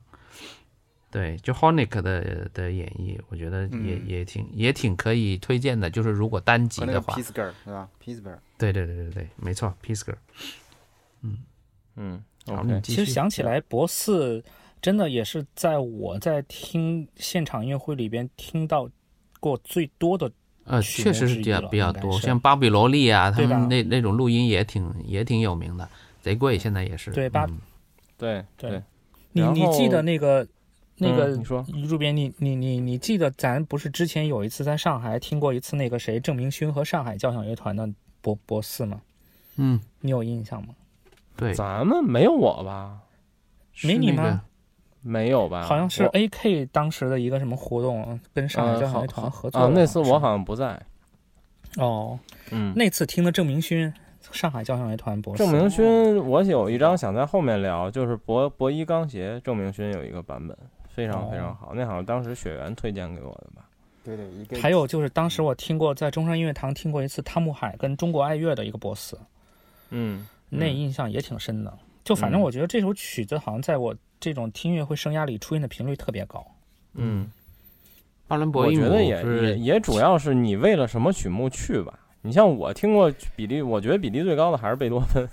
[1.12, 5.89] 对，就 Honic 的的演绎，我觉得也、嗯也挺也挺可以推荐的。
[5.89, 10.17] 就是如果单集和那个的话，Pisger 是吧？Pisger 对对对对对，没错 p i s g e r
[11.95, 14.43] 嗯好，，OK，你继续其实想起来，博四
[14.82, 18.90] 真的也是在我在听现场音乐会里边听到
[19.40, 20.32] 过最多的。
[20.66, 25.88] 呃，确实是比较比较多，像巴比罗利啊，他们那那种录音也挺也挺有名的，
[26.22, 27.10] 贼贵，现在也是。
[27.12, 27.58] 对巴嗯
[28.18, 28.82] 对对
[29.32, 30.46] 你你记得那个
[30.98, 37.88] 那个嗯你说主编，你你你你记得咱不是之前有一次在上海听过一次那个谁郑明勋和上海交响乐团的
[38.20, 39.02] 博博四吗？
[39.56, 40.76] 嗯，你有印象吗？
[41.38, 43.00] 对，咱们没有我吧？
[43.72, 44.42] 是没你那个吗
[45.08, 45.63] 没有吧？
[45.63, 50.80] 好像是 AK 当时的一个什么活动，跟上海交响乐团合作啊，那次我好像不在。
[51.78, 52.20] 哦，
[52.52, 53.91] 嗯，那次听的郑明勋，
[54.32, 55.43] 上海交响乐团博士。
[55.43, 60.58] 郑明勋，我有一张想在后面聊，就是博博一钢协，郑明勋有一个版本，
[60.89, 61.72] 非常非常好。
[61.76, 63.63] 那好像当时雪原推荐给我的吧？
[64.04, 69.20] 对对，一个还有就是当时我听过在中山音乐堂听过一次汤姆海跟中国爱乐的一个博斯，
[69.89, 71.78] 嗯，那印象也挺深的。
[72.04, 76.45] 就反正嗯我觉得这首曲子好像在我这种听音乐会生涯里出现的频率特别高。
[76.93, 77.30] 嗯，
[78.27, 81.99] 巴伦博伊姆我觉得也也是也主要是你为了什么曲目去吧。
[82.21, 85.30] 你像我听过比例，我觉得比例最高的还是贝多芬。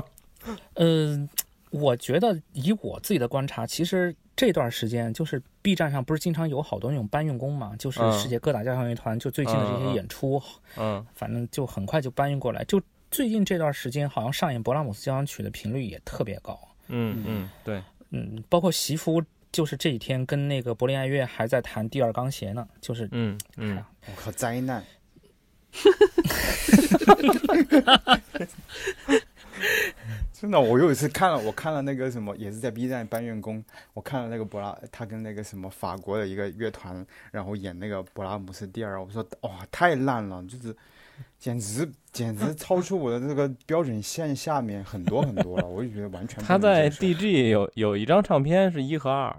[0.74, 1.28] 嗯，
[1.70, 10.42] 我觉得以我自己的观察，其实这段时间就是 B 站上不是经常有好多那种搬运工嘛，就是嗯世界各大交响乐团就最近的这些演出，
[10.78, 12.64] 嗯反正就很快就搬运过来。
[12.64, 12.80] 就
[13.10, 16.58] 最近这段时间，好像上演勃拉姆斯交响曲的频率也特别高。
[16.88, 17.82] 嗯嗯，对，
[18.12, 24.84] 嗯，包括席夫，就是这几天跟那个柏林爱乐还在谈第二钢协呢，就是嗯嗯我靠，灾难！
[30.32, 40.76] 真的，我有一次看了，我看了那个什么，也是在 B 站搬运工，我看了那个博拉，他跟那个什么法国的一个乐团，然后演那个勃拉姆斯第二，我说哇，太烂了，就是
[41.38, 49.34] 简直简直超出我的这个标准线下面很多很多了，我就觉得完全不他在 DG 有有一张唱片是一和二，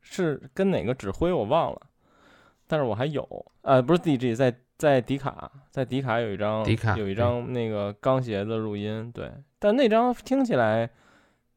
[0.00, 1.80] 是跟哪个指挥我忘了，
[2.66, 3.26] 但是我还有，
[3.62, 10.88] 呃，不是 DG，在在迪卡，在迪卡有一张迪卡有一张那个钢协的录音，对，但那张听起来，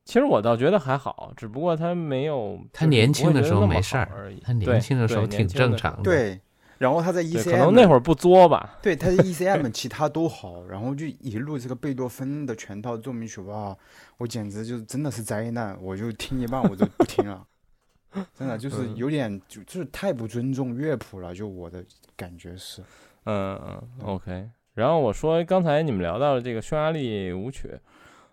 [0.04, 6.04] 其实我倒觉得还好，只不过他没有他年轻的时候没事儿而已，他年轻的时候挺正常的。
[6.04, 6.42] 对，
[6.84, 13.74] 然后他在，ECM，可能那会儿不作吧，对，他在 ECM 其他都好，然后就一路这个贝多芬的全套奏鸣曲哇，
[14.18, 17.42] 我简直就真的是灾难，我就听一半我就不听了，
[18.38, 18.96] 真的就是嗯。
[18.98, 21.82] 有点就就是太不尊重乐谱了，就我的
[22.18, 22.82] 感觉是，
[23.24, 24.50] 嗯嗯，OK。
[24.74, 27.70] 然后我说，刚才你们聊到了这个匈牙利舞曲，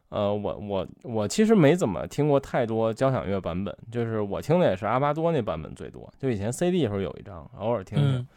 [0.09, 8.17] 呃，我我我其实没怎么听过太多交响乐版本，就是我听的也是阿巴多那版本最多，就以前 CD 时候有一张，偶尔听听。
[8.17, 8.29] 嗯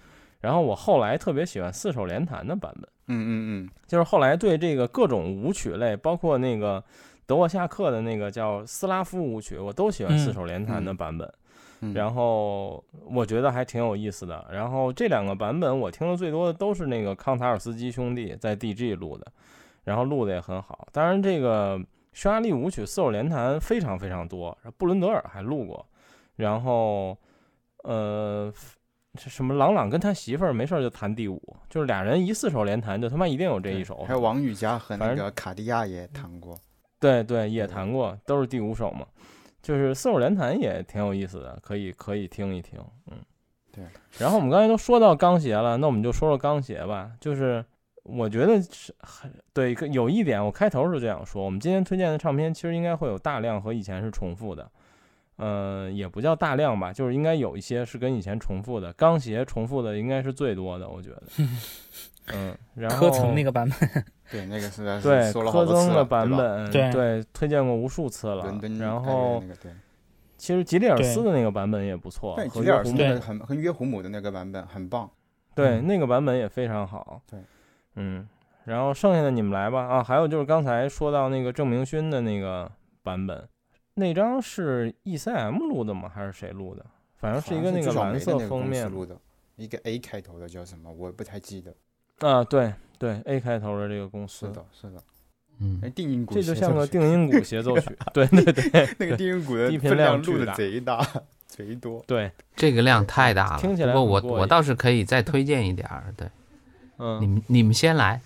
[0.44, 3.32] 然后我后来特别喜欢四手联弹的版本，嗯嗯
[3.64, 6.84] 嗯就是后来对这个各种舞曲类，包括那个
[7.26, 11.34] 德沃夏克的那个叫斯拉夫舞曲，我都喜欢嗯四手联弹的版本。
[11.80, 14.46] 嗯，然后我觉得还挺有意思的。
[14.52, 19.26] 然后这两个版本我听的最多的都是那个康塔尔斯基兄弟在 DG 录的，
[19.86, 20.86] 然后录的也很好。
[20.92, 25.86] 当然，这个匈牙利舞曲四手联弹非常非常多，布伦德尔还录过。
[26.36, 27.18] 然后，
[27.84, 28.76] 呃，是
[29.16, 34.04] 什么朗朗跟他媳妇儿没事儿就弹第五，就是俩人一四手联弹，就他妈一定有这一首。
[34.08, 36.58] 还有王羽佳和那个卡地亚也弹过，
[37.00, 39.06] 对对，也弹过，都是第五首嘛。
[39.62, 42.80] 就是四手联弹也挺有意思的，可以可以听一听，
[43.12, 43.18] 嗯，
[43.72, 43.86] 对。
[44.18, 47.12] 然后我们刚才都说到钢协了，那我们就说说钢协吧。
[47.22, 47.64] 就是
[48.04, 54.70] 我觉得是很对，有一点我开头是这样说，我们今天推荐的唱片其实应该会有大量和以前是重复的，
[55.38, 58.94] 嗯、也不叫大量吧，就是应该有一些是跟以前重复的。
[58.94, 61.24] 钢协重复的应该是最多的，我觉得。
[62.34, 68.46] 嗯，然后科层那个版本，对，那个实在是对说了好科多次了曾的版本，对推荐过无数次了。
[68.80, 69.72] 然后那个对，
[70.38, 75.10] 其实吉里尔斯的那个版本也不错，吉里尔斯那约胡姆很和约胡姆的那个版本很棒，
[75.54, 77.22] 对嗯那个版本也非常好。
[77.30, 77.42] 对，
[77.96, 78.26] 嗯，
[78.64, 82.72] 然后剩下的你们来吧啊，还有就是刚才说到那个郑明勋的那个
[83.04, 83.46] 版本，
[83.96, 86.10] 那张是 ECM 录的吗？
[86.14, 86.86] 还是谁录的？
[87.18, 89.18] 反正是一个那个蓝色封面录的，
[89.56, 90.92] 一个 A 开头的叫什么？
[90.92, 91.74] 我不太记得。
[92.28, 95.04] 啊，对对，A 开头的这个公司是，的，是的，
[95.60, 97.90] 嗯那，定音鼓这就像个定音鼓协奏曲。
[98.14, 101.06] 对对对 那个定音鼓的低频量录的贼大，
[101.48, 102.04] 贼多。
[102.08, 103.60] 对，这个量太大了。
[103.60, 106.28] 听起来不过我我倒是可以再推荐一点儿，对，
[106.98, 108.20] 嗯你嗯们你们先来。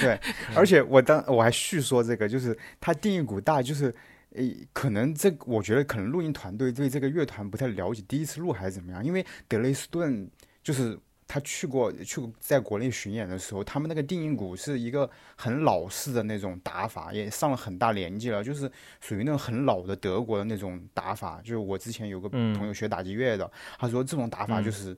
[0.00, 0.18] 对，
[0.54, 3.94] 而且我当我还续说这个，就是它定音鼓大，就是
[4.34, 9.04] 诶，可能这我觉得可能录音团队对这个乐团不太了解，第一次录还是怎么样？
[9.04, 10.28] 因为德雷斯顿
[10.62, 21.40] 就是他去过去过在国内巡演的时候，他们那个定音鼓是一个很老式的那种打法，也上了很大年纪了，就是属于那种很老的德国的那种打法。
[21.42, 24.96] 就是我之前有个朋友学打击乐的，他说这种打法就是。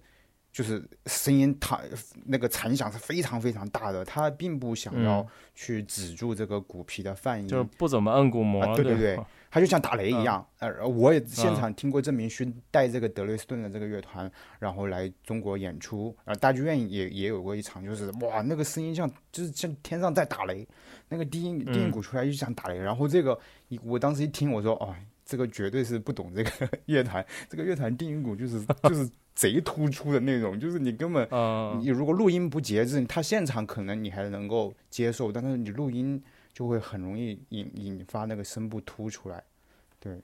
[0.55, 1.81] 就是声音，它
[2.27, 9.19] 那个残响是非常非常大的，他并不想要去止住这个鼓皮的泛音，就是不怎么摁鼓膜，对对对，
[9.51, 10.47] 他就像打雷一样。
[10.61, 20.64] 呃，我也现场听过郑明勋带这个德累斯顿的这个乐团，然后来中国演出，啊，大剧院也也有过一场，就是哇，那个声音像就是像天上在打雷，
[21.09, 23.37] 那个低音低音鼓出来就像打雷，然后这个
[23.67, 26.51] 一我当时一听，我说哦，这个绝对是不懂这个
[26.87, 29.11] 乐团，这个乐团低音鼓就是就是。
[29.35, 31.29] 贼突出的那种，就是你根本，
[31.81, 39.42] 你如果录音不节制，他现场可能你还能够接受，但是你录音就会很容易引引发那个声部突出来。
[39.99, 40.23] 对，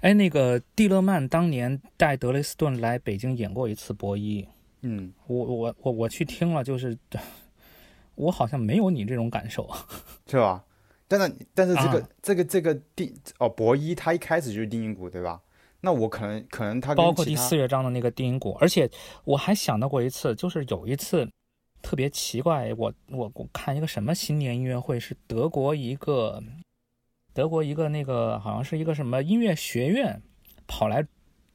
[0.00, 4.46] 哎，那个蒂勒曼当年带德雷斯顿来北京演过一次博伊，
[4.82, 6.96] 嗯，我我我我去听了，就是
[8.14, 9.68] 我好像没有你这种感受，
[10.28, 10.64] 是吧？
[11.08, 15.42] 但是但是这个这个这个定哦博伊他一开始就是定音鼓对吧？
[15.82, 18.88] 那我可能可能他包括第四乐章的那个低音鼓，而且
[19.24, 21.28] 我还想到过一次，就是有一次
[21.82, 26.42] 特别奇怪，我我我看一个什么新年音乐会，是德国一个
[27.34, 30.22] 德国一个那个好像是一个什么音乐学院
[30.66, 31.06] 跑来。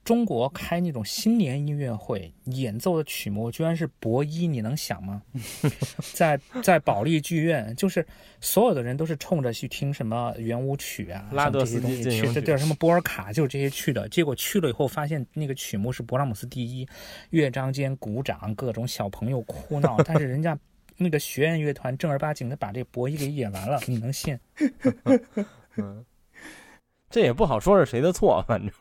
[0.08, 5.22] 中国开那种新年音乐会，演奏的曲目居然是博一，你能想吗？
[6.16, 8.08] 在在保利剧院，就是
[8.40, 14.08] 所有的人都是冲着去听什么圆舞曲啊，拉德斯基去，这叫什么波尔卡，就是这些去的。
[14.08, 16.88] 结果去了以后，发现那个曲目是勃拉姆斯第一，
[17.32, 20.58] 乐章间鼓掌，各种小朋友哭闹，但是人家
[20.96, 24.40] 那个学院乐团正儿八经的把这博伊给演完了，你能信？
[25.76, 26.06] 嗯，
[27.10, 28.72] 这也不好说是谁的错，反正。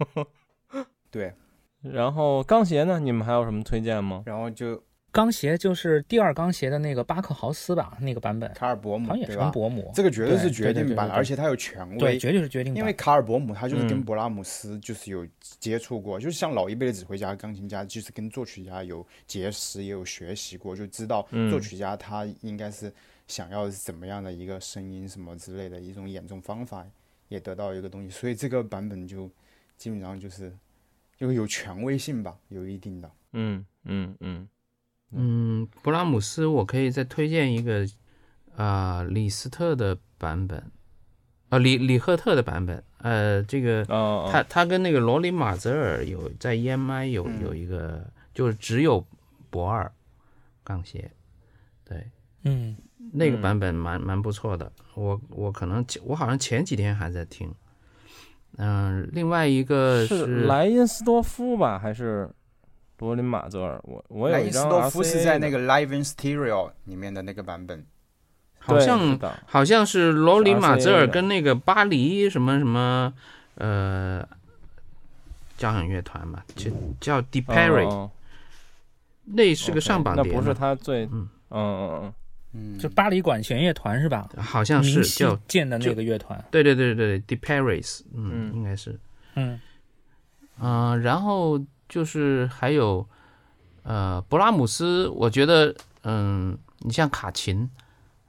[1.16, 1.32] 对，
[1.80, 3.00] 然后钢鞋呢？
[3.00, 4.22] 你们还有什么推荐吗？
[4.26, 8.52] 然后就钢鞋就是第二钢鞋的那个巴克豪斯吧，那个版本。
[8.52, 9.90] 卡尔伯姆，好像也是伯姆。
[9.94, 12.78] 这个绝对是决定版，而且它有权威，对，绝对是决定版。
[12.78, 22.92] 因为卡尔伯姆他就是跟勃拉姆斯就是有接触过，就是像老一辈的指挥家、钢琴家，就是跟作曲家有结识，也有学习过，就知道作曲家他应该是
[23.26, 26.84] 想要怎么样的一个声音什么之类的一种演奏方法，
[27.28, 29.30] 也得到一个东西，所以这个版本就
[29.78, 30.52] 基本上就是。
[31.16, 33.10] 就有权威性吧，有一定的。
[33.32, 34.48] 嗯嗯嗯
[35.12, 37.86] 嗯，布拉姆斯，我可以再推荐一个
[38.56, 40.70] 啊，李斯特的版本，
[41.48, 42.82] 啊，李李赫特的版本。
[42.98, 43.84] 呃，这个
[44.30, 49.06] 他他跟那个罗里马泽尔有在 EMI 有有一个，就是只有
[49.48, 49.90] 博二
[50.64, 51.10] 钢协，
[51.84, 52.10] 对，
[52.42, 52.76] 嗯，
[53.12, 54.72] 那个版本蛮蛮不错的。
[54.94, 57.54] 我我可能我好像前几天还在听。
[58.56, 62.28] 嗯，另外一个是莱因斯多夫吧，还是
[62.98, 63.78] 罗林马泽尔？
[63.84, 64.62] 我我有一张。
[64.68, 67.84] 莱因斯多夫是在那个 Live in Stereo 里面的那个版本，
[68.58, 73.12] 好像好像是罗林马泽尔跟那个巴黎什么什么
[73.56, 74.26] 呃
[75.58, 78.10] 交响乐团嘛，叫叫 d e p a r y
[79.24, 82.14] 那是个上榜碟，那不是他最嗯嗯嗯。
[82.78, 84.28] 就巴黎管弦乐团是吧？
[84.36, 86.42] 好像是叫建的那个乐团。
[86.50, 88.98] 对对对对对 d e Paris，嗯，应该是，
[89.34, 89.58] 嗯，
[90.60, 93.06] 嗯，然后就是还有，
[93.82, 97.68] 呃，勃拉姆斯，我觉得，嗯，你像卡琴，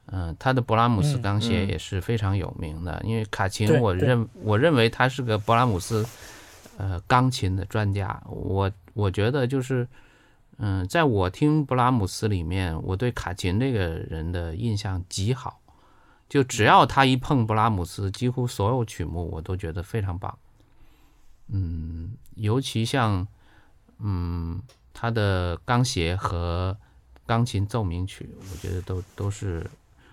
[0.08, 6.06] 嗯，他的勃拉姆斯钢协也是非常有名的，因为卡琴，我认我认为他是个勃拉姆斯，
[6.78, 9.88] 呃，钢琴的专家，我我觉得就是。
[10.60, 15.62] 嗯，在我听布拉姆斯里面，我对卡琴这个人的印象极好，
[16.28, 20.36] 就只要他一碰布拉姆斯，几乎所有曲目我都觉得非常棒。
[21.50, 23.28] 嗯，尤其像
[24.00, 24.60] 嗯
[24.94, 26.76] 他的钢协和
[27.28, 29.70] 钢琴奏鸣曲，我觉得都都是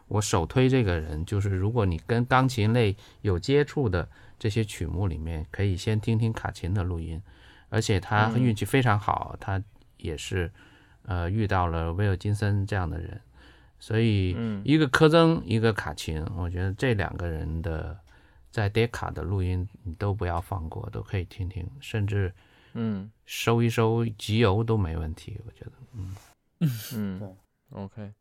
[0.09, 1.25] 我首推这个人。
[1.25, 4.07] 就是如果你跟钢琴类有接触的
[4.39, 7.23] 这些曲目里面，可以先听听卡琴的录音，
[7.71, 9.63] 而且他运气非常好，他。
[10.05, 10.53] 也是，
[11.07, 13.19] 呃，遇到了威尔金森这样的人，
[13.79, 17.99] 所以一个科曾，一个卡琴，我觉得这两个人的
[18.51, 22.33] 在 Decca 的录音你都不要放过，都可以听听，甚至
[22.75, 26.15] 嗯收一收集邮都没问题，我觉得，嗯。
[26.95, 27.37] 嗯
[27.71, 28.13] ，OK，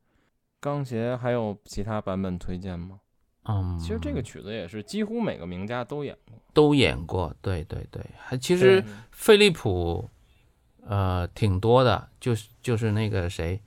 [0.60, 2.99] 钢协还有其他版本推荐吗？
[3.43, 10.10] 嗯，其实这个曲子也是几乎每个名家都演过，都演过，对对对，还其实菲利普。
[10.88, 13.60] 呃，挺多的，就是就是那个谁，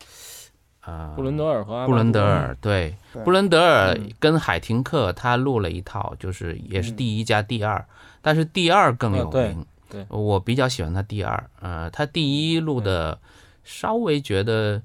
[0.84, 3.22] 呃，布伦德尔和布伦德尔，对，对。
[3.24, 7.84] 布伦德尔跟海廷克他录了一套，就是也是第一加第二，
[8.20, 9.66] 但是第二更有啊对名。
[9.88, 10.06] 对。
[10.10, 13.18] 我比较喜欢他第二，呃，他第一录的
[13.64, 14.82] 稍微觉得，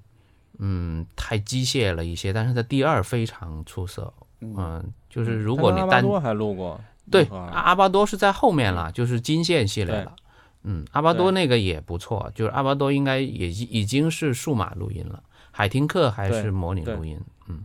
[0.59, 4.13] 嗯，太机械了一些，但是他第二非常出色。
[4.39, 10.03] 嗯、就是如果你单阿巴多还录过，对啊阿阿巴多是在后面了，就是金线系列对。
[10.03, 10.15] 了。
[10.63, 17.19] 嗯，阿巴多那个也不错，就是阿巴多应该也已已经是数码录音了，海听克还是模拟录音。
[17.47, 17.63] 嗯，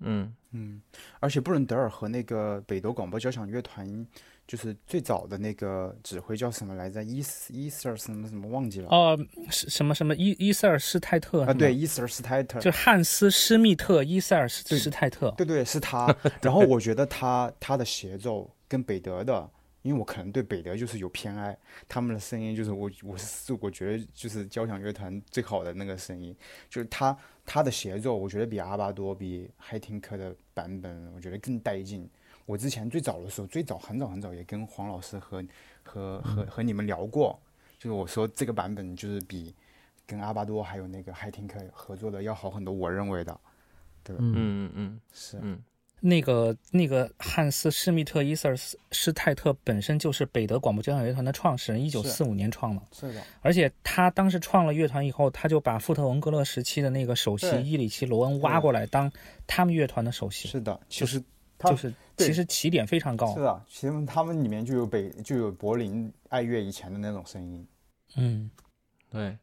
[0.00, 0.82] 嗯嗯，
[1.20, 4.06] 而且布伦德尔和那个北斗广播交响乐团，
[4.46, 7.02] 就是最早的那个指挥叫什么来着？
[7.02, 8.88] 伊斯伊斯尔什么什么忘记了？
[8.88, 9.18] 哦，
[9.48, 15.30] 是什么什么伊伊塞尔施泰特啊，对，伊斯尔施泰特，就是汉斯施密特伊塞尔施施泰特。
[15.38, 16.14] 对对，是他。
[16.42, 19.48] 然后我觉得他他的协奏跟北德的，
[19.82, 21.56] 因为我可能对北德就是有偏爱，
[21.88, 26.34] 他们的声音就是我我是我觉得就是交响乐团最好的那个声音，
[26.68, 32.08] 就是他他的协奏，我觉得比阿巴多比海廷克的版本，我觉得更带劲。
[32.46, 35.44] 我之前最早的时候，最早很早很早也跟黄老师和
[35.82, 37.38] 和和和你们聊过，
[37.78, 39.54] 就是我说这个版本就是比
[40.06, 43.40] 跟阿巴多还有那个海廷克合作的要好很多，我认为的，
[44.02, 44.22] 对吧？
[44.22, 45.38] 嗯嗯嗯是。
[45.40, 45.62] 嗯
[46.04, 52.82] 那个那个汉斯施密特伊瑟尔斯施泰特本身就是北德广播交响乐团的创始人，一九四五年创的。
[52.90, 59.10] 是的，而且他当时创了乐团以后，他就把富特文格勒时期的那个首席伊里奇罗恩挖过来当
[59.46, 61.22] 他们乐团的首席，是的，其实
[61.56, 63.40] 他就是其实起点非常高是。
[63.40, 67.64] 的，其实他们里面就有北就有柏林爱乐以前的那种声音。
[68.16, 68.50] 嗯，
[69.08, 69.38] 对。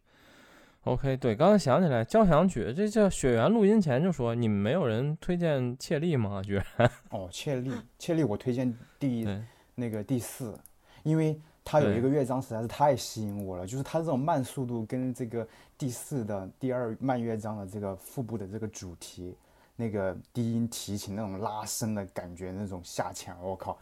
[0.86, 6.42] OK，对，刚才想起来交响曲，这叫雪原录音前就说你们没有人推荐切利吗？
[6.42, 6.66] 居然
[7.12, 9.44] 哦，切利，切利，我推荐第对
[9.76, 10.58] 那个第四，
[11.04, 15.46] 因为它有一个乐章实在是太吸引我了，就是它这种慢速度跟这个
[15.78, 19.36] 第四的第二慢乐章的这个腹部的这个主题，
[19.76, 23.78] 那个低音提琴那种拉伸的感觉，那种下潜，我靠！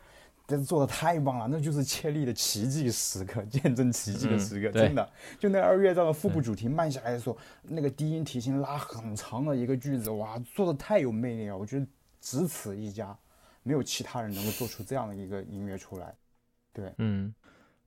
[0.47, 5.09] 这做的太棒了，那就是切利的奇迹时刻， 见证奇迹的时刻，嗯真的。
[5.37, 11.85] 就那二乐章的腹部主题慢下来的时候，那个低音提琴拉很长的一个句子，哇，做的太有魅力了，我觉得
[12.21, 13.13] 只此一家，
[13.63, 16.15] 没有其他人能够做出这样的一个音乐出来。
[16.71, 17.35] 对，嗯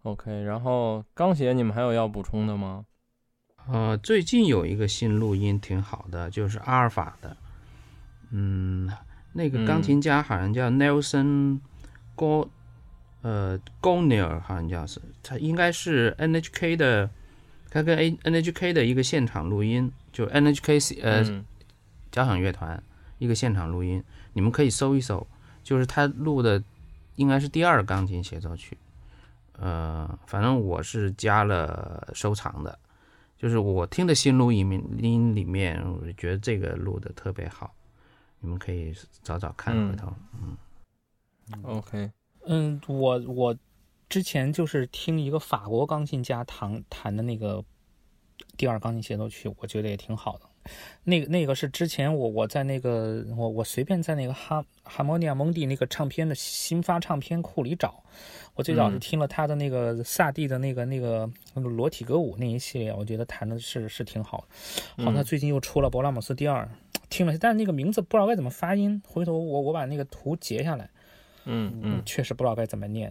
[0.02, 2.84] ，OK，然后钢协你们还有要补充的吗？
[3.68, 7.36] 呃，最近有一个新录音挺好的，就是阿尔法的，
[8.32, 8.90] 嗯，
[9.32, 11.60] 那个钢琴家好像叫 Nelson
[12.20, 12.48] 高，
[13.22, 17.08] 呃 g o n e r 好像叫是，他应该是 NHK 的，
[17.70, 21.44] 他跟 A NHK 的一个现场录音，就 NHK 呃、嗯。
[22.10, 22.82] 交响乐团
[23.18, 24.02] 一个现场录音，
[24.32, 25.24] 你们可以搜一搜，
[25.62, 26.60] 就是他录的
[27.14, 28.76] 应该是第二钢琴协奏曲，
[29.56, 32.76] 呃，反正我是加了收藏的，
[33.38, 34.68] 就是我听的新录音
[34.98, 37.72] 音里面，我觉得这个录的特别好，
[38.40, 38.92] 你们可以
[39.22, 39.90] 找找看，嗯。
[39.90, 40.12] 回头，
[41.62, 42.10] OK，
[42.46, 43.56] 嗯，我我
[44.08, 47.64] 之前就是听一个法国钢琴家弹弹的那个
[48.56, 50.46] 第二钢琴协奏曲，我觉得也挺好的。
[51.04, 58.04] 那个那个是之前我我在那个我我随便在那个哈哈莫尼亚蒙蒂那个唱片的新发唱片库里找，
[58.54, 64.44] 我最早是嗯听了他的那个萨蒂的那个那个那个裸体歌舞那一系列，我觉得弹的是是挺好
[64.96, 65.04] 的。
[65.04, 66.68] 好，他嗯最近又出了勃拉姆斯第二，
[67.08, 70.90] 听了，但是那个名字不知道该怎么发音，回头我我把那个图截下来。
[71.44, 73.10] 嗯嗯确实不知道该怎么念，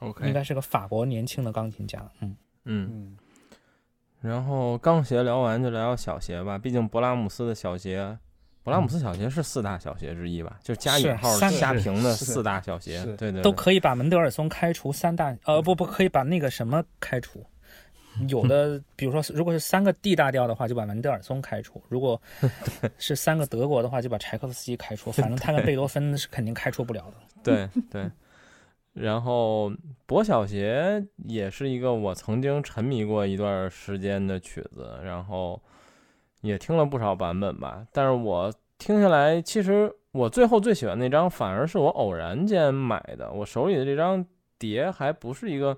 [0.00, 2.08] 应，OK，该是个法国年轻的钢琴家。
[2.20, 3.16] 嗯，嗯，嗯，
[4.20, 8.18] 然后钢协聊完就聊聊小协吧，毕竟勃拉姆斯的小协，
[8.64, 13.42] 勃拉姆斯小协是四大小协之一吧，就加引号是三个下平的四大小协，对对，对。
[13.42, 17.44] 都可以把门德尔松开除三大，呃，不不可以把那个什么开除。
[18.28, 22.20] 有的，比如说，如果是三个 D 大调的话，就把门德尔松开除；如果
[22.98, 25.12] 是三个德国的话，就把柴可夫斯基开除。
[25.12, 27.14] 反正他跟贝多芬是肯定开除不了的。
[27.42, 28.10] 对对。
[28.92, 29.70] 然后
[30.06, 35.60] 薄小协也是一个我曾经沉迷过一段时间的曲子，然后
[36.40, 37.86] 也听了不少版本吧。
[37.92, 44.24] 但是我听下来，其实我最后最喜欢那张反而是我偶然间买的，我手里的这张
[44.58, 45.76] 碟还不是一个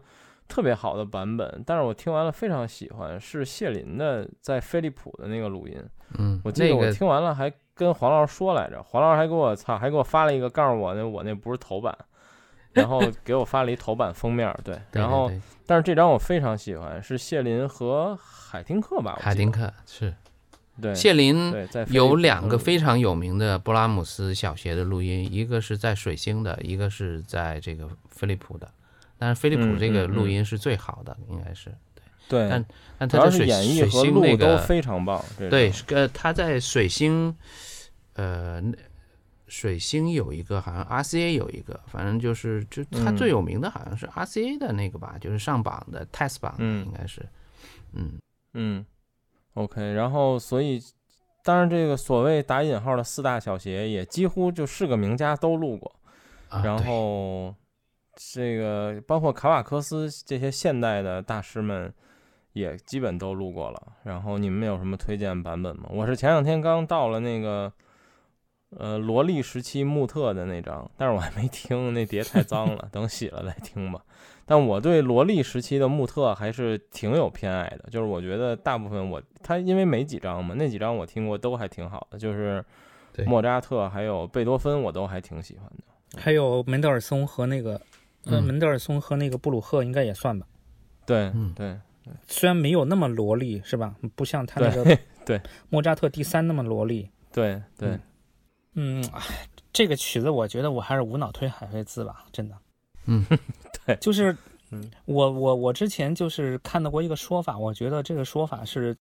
[0.49, 5.77] 特别好的版本，但是我听完了非常喜欢，是谢林的在飞利浦的那个录音。
[6.19, 11.97] 嗯，我记得我听完了还跟黄老师说来着，黄老师还给我操，还给我发了一个告诉我那我那不是头版，
[12.73, 15.31] 然后给我发了一头版封面， 对，对然后
[15.67, 19.19] 但是这张我非常喜欢，是谢林和海丁克吧？
[19.21, 20.15] 海丁克是
[20.81, 21.53] 对谢林
[21.91, 28.67] 有两个非常有名的布拉姆斯小学的录音，一个是在水星的，一个是在这个飞利浦的。
[29.19, 31.75] 但是飞利浦嗯这个录音是最好的，应该是
[32.29, 32.65] 对，但
[32.99, 35.23] 但他的水演绎和录都非常棒。
[35.51, 37.37] 对，呃，他在水星，
[38.15, 38.63] 呃，
[39.47, 47.27] 水星有一个，好像 RCA 有一个，反正就是就他最有名的好像是 RCA 的那个吧，就是上榜的 test 榜，应该是，
[47.93, 48.19] 嗯。
[48.55, 48.85] 嗯
[49.55, 50.83] ，OK，然后所以。
[51.45, 55.91] 当然，这个所谓打引号的四大小鞋也几乎就是个名家都录过，
[56.63, 57.55] 然后
[58.21, 61.93] 这个包括卡瓦科斯这些现代的大师们
[62.53, 63.81] 也基本都录过了。
[64.03, 65.85] 然后你们有什么推荐版本吗？
[65.91, 67.73] 我是前两天刚到了那个
[68.71, 74.03] 呃罗莉时期穆特的那张，但是我还没听，那碟太脏了， 等洗了再听吧。
[74.45, 82.65] 但我对罗莉时期的穆特还是挺有偏爱的，就是我觉得大部分我他因为没几张嘛，那几张我听过都还挺好的，就是
[83.27, 87.79] 莫扎特还有贝多芬我都还挺喜欢的，还有门德尔松和那个
[88.25, 90.47] 呃门德尔松和那个布鲁赫应该也算吧，
[91.07, 95.41] 对对对，虽然没有那么萝莉是吧，不像他那个 对。
[95.69, 97.99] 莫扎特第三那么萝莉，对对，
[98.75, 99.05] 嗯，
[99.73, 102.57] 这个曲子我觉得我还是无脑推海飞兹吧，真的。
[103.07, 103.25] 嗯，
[103.87, 104.37] 对，就是，
[104.71, 104.91] 嗯。
[105.05, 108.97] 我我我之前就是看到过一个说法，我觉得这个说法是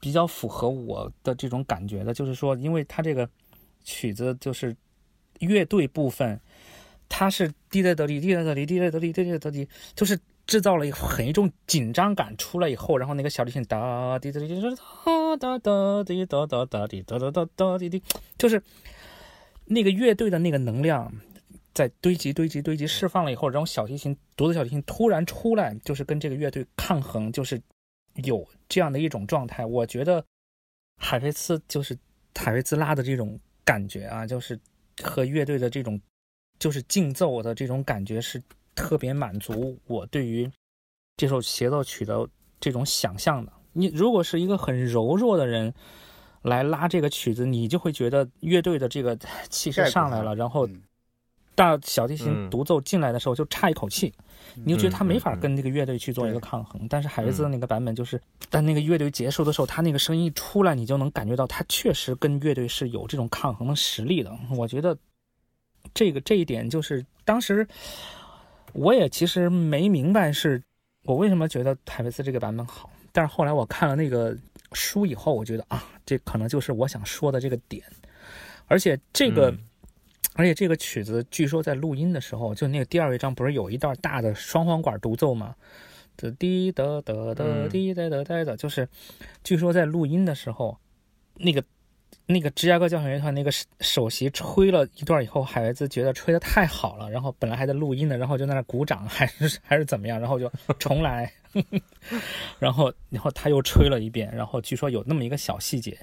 [0.00, 3.28] 比较符合我的这种感觉的，就是说，因为他这个
[3.84, 4.76] 曲子就是
[5.40, 6.40] 乐队部分，
[7.14, 9.50] 他是滴答答滴滴答答滴滴答答滴滴答，
[9.94, 18.02] 就是制造了一很一种紧张感出来以后，然后那个小提琴哒滴答滴哒哒哒滴哒哒哒滴哒哒哒哒滴滴，
[18.38, 18.62] 就是
[19.66, 21.12] 那个乐队的那个能量。
[21.74, 27.58] 在堆积、堆积、堆积，释放了以后，然后小提琴独奏小提琴突然出来，就是跟这个乐队抗衡，就是
[28.24, 29.64] 有这样的一种状态。
[29.64, 30.22] 我觉得
[30.98, 31.96] 海菲兹就是
[32.34, 34.60] 海菲兹拉的这种感觉啊，就是
[35.02, 35.98] 和乐队的这种
[36.62, 38.40] 就是竞奏的这种感觉是
[38.72, 40.48] 特别满足我对于
[41.16, 42.24] 这首协奏曲的
[42.60, 43.52] 这种想象的。
[43.72, 45.74] 你如果是一个很柔弱的人
[46.42, 49.18] 来拉这个曲子，你就会觉得乐队的这个
[49.50, 50.68] 气势上来了，然后。
[51.54, 54.10] 大小提琴独奏进来的时候就差一口气，
[54.64, 56.88] 你就觉得他没法跟那个乐队去做一个抗衡。
[56.88, 64.34] 但是海瑞兹的那个版本就是，但那个乐队结束的时候，他那个声音一出来，你就能感觉到他确实跟乐队是有这种抗衡的实力的。
[64.56, 64.96] 我觉得
[65.94, 67.66] 这个这一点就是当时
[68.72, 70.62] 我也其实没明白是
[71.04, 74.36] 我为什么觉得海维斯这个版本好，但是后来我看了那个
[74.72, 77.84] 书以后，我觉得啊，这可能就是我想说的这个点，
[78.66, 79.54] 而且这个。
[80.34, 85.54] 而且这个曲子据说在录音的时候，就那个第二乐章不是有一段大的双簧管独奏吗？
[86.16, 88.88] 的滴答答答滴答答答的，就是
[89.44, 90.78] 据说在录音的时候，
[91.34, 91.62] 那个
[92.26, 93.50] 那个芝加哥交响乐团那个
[93.80, 101.32] 首席吹了一段以后，海维兹觉得吹的太好了，然后本来还在录音呢，然后就在那鼓掌，还是还是怎么样，然后就重来，
[102.58, 105.98] 然后然后他又吹了一遍，然后据说有那么一个小细节，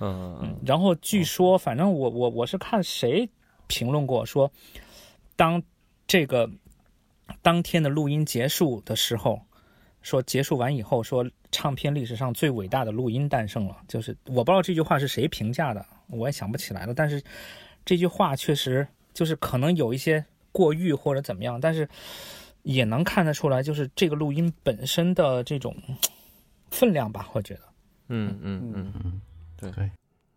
[0.00, 3.28] 嗯，然后据说反正我我我是看谁。
[3.72, 4.50] 评论过说，
[5.36, 5.62] 当
[6.08, 6.50] 这个
[7.40, 9.40] 当天的录音结束的时候，
[10.02, 13.76] 说结束完以后，说唱片历史上最伟大的录音诞生了。
[13.88, 16.94] 就是我不知道这句话是谁评价的，我也想不起来了。
[16.94, 17.22] 但是
[17.84, 21.88] 这句话确实就是可能有一些过誉或者怎么样，但是
[22.62, 25.74] 也能看得出来，就是这个录音本身的这种
[26.70, 27.28] 分量吧。
[27.32, 27.60] 我觉得，
[28.08, 29.20] 嗯嗯嗯嗯，
[29.74, 29.90] 对。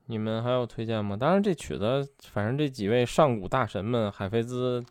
[0.06, 1.16] 你们还有推荐吗？
[1.16, 4.84] 当然，这曲子反正这几位上古大神们，海菲兹、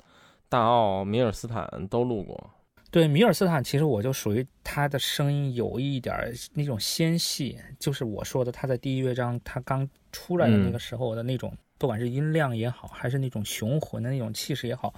[0.48, 2.50] 大奥、米尔斯坦都录过。
[2.93, 6.14] 对，米尔斯坦其实我就属于他的声音有一点
[6.53, 14.93] 那种纤细，就是我说的他在第一乐章他刚出来的那个时候的那种，不管是音量也好，还是那种雄浑的那种气势也好，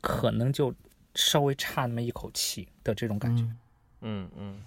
[0.00, 0.74] 可能就
[1.14, 3.42] 稍微差那么一口气的这种感觉。
[4.00, 4.26] 嗯。
[4.38, 4.62] 嗯，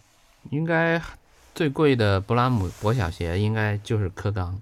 [0.52, 1.02] 应该
[1.56, 4.62] 最贵的布拉姆博小鞋应该就是柯刚。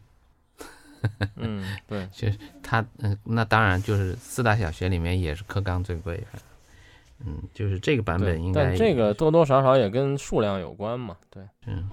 [1.36, 6.24] 嗯，对， 就是他，嗯，那当然就是四大小学里面也是科刚最贵，
[7.20, 11.90] 嗯，就是这个版本应该，但这个多多少少也跟数量有关嘛，对，嗯，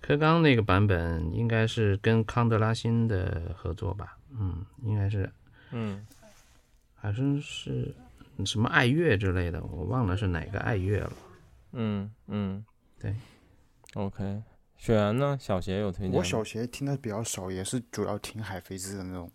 [0.00, 5.30] 柯刚那个版本应该是跟康德拉辛的合作吧，嗯，应该是，
[5.70, 6.06] 嗯，
[6.94, 7.94] 好像是
[8.44, 11.12] 什么爱乐之类的，我忘了是哪个爱乐了，
[11.72, 12.64] 嗯嗯，
[12.98, 13.14] 对
[13.94, 14.42] ，OK。
[14.76, 15.38] 雪原呢？
[15.40, 16.18] 小鞋有推荐？
[16.18, 19.30] 我小鞋听的比较少，也是主要听海飞丝的那种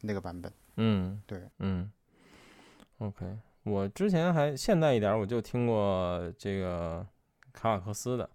[0.00, 0.52] 那个版本。
[0.74, 1.88] 嗯，对，嗯。
[2.98, 3.24] OK，
[3.68, 7.06] 我之前还现代一点，我就听过这个
[7.52, 8.28] 卡瓦克斯的，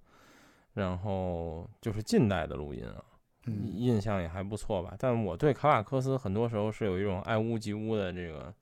[0.74, 3.04] 然后就是近代的录音啊，
[3.46, 4.96] 印象也还不错吧。
[4.98, 8.54] 但我对卡瓦克斯很多时候是有一种爱屋及乌的这个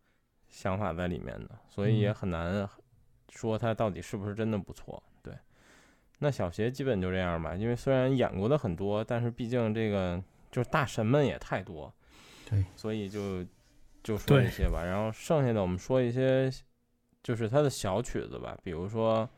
[0.50, 2.68] 想法在里面的，所以也很难
[3.30, 5.02] 说他到底是不是真的不错。
[5.24, 5.34] 对，
[6.20, 11.94] 那小学基本就这样吧，因为虽然演过的很多，但是毕竟这个就是大神们也太多，
[12.50, 13.46] 对，所以就
[14.04, 14.84] 就说这些吧。
[14.84, 16.52] 然后剩下的我们说一些，
[17.24, 19.30] 就是他的小曲子吧，比如说，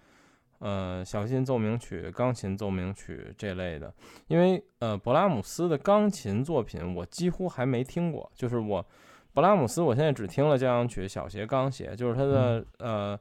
[0.60, 3.94] 呃，小提琴奏鸣曲、钢琴奏鸣曲这类的。
[4.28, 8.86] 因为呃，勃拉姆斯的钢琴作品我几乎还没听过，就是我
[9.34, 13.20] 勃拉姆斯我现在只听了交响曲、小协、钢协，就是他的呃。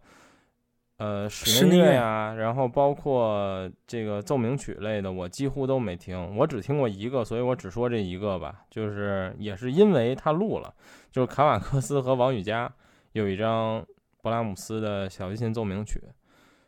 [0.98, 8.64] 呃，室内乐呀，然后包括这个奏鸣曲类的，我几乎都没听，我只听过一个，所以我只说这一个吧。
[8.70, 10.72] 就是也是因为他录了，
[11.10, 12.72] 就是卡瓦克斯和王羽佳
[13.12, 13.84] 有一张
[14.22, 16.00] 勃拉姆斯的小提琴奏鸣曲，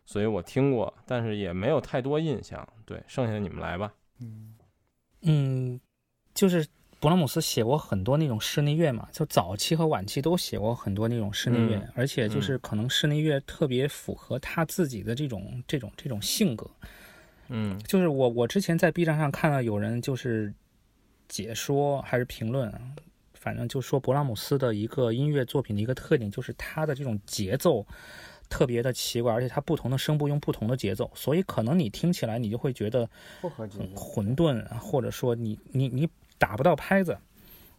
[0.05, 2.67] 所以我听过，但是也没有太多印象。
[2.85, 3.93] 对，剩下的你们来吧。
[4.21, 4.57] 嗯
[5.23, 5.81] 嗯，
[6.35, 6.67] 就是。
[7.05, 16.67] 勃拉姆斯写过很多那种室内乐嘛，就早期和晚期都写过很多那种室内乐，而且就是可能室内乐特别符合他自己的这种这种这种性格。
[17.49, 20.51] 嗯，就是我我之前在 B 站上看到有人就是
[21.29, 22.73] 解说还是评论，
[23.35, 27.87] 反正就说勃拉姆斯的一个音乐作品的一个特点就是他的这种节奏
[28.49, 33.07] 特别的奇怪，而且他不同的声部用不同的节奏，所以可能你听起来你就会觉得
[33.43, 36.09] 很混沌，或者说你你你。
[36.39, 37.17] 打不到拍子，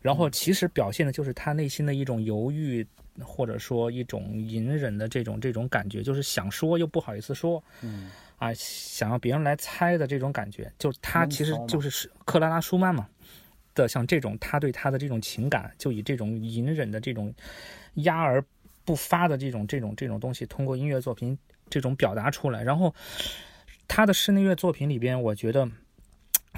[0.02, 2.86] 然后其实表现的就是他内心的一种犹豫，
[3.22, 13.08] 或者说一种隐忍的这种这种感觉，就是想说又不好意思说，嗯，啊，想要别人来猜的这种感觉，就他其实就是克拉拉舒曼嘛
[13.74, 17.34] 的，像这种他对他的这种情感，就以这种隐忍的这种
[17.96, 18.44] 压而
[18.84, 21.38] 不发的这种这种这种东西，通过音乐作品
[21.70, 22.64] 这种表达出来。
[22.64, 22.94] 然后
[23.88, 25.70] 他的室内乐作品里边，我觉得。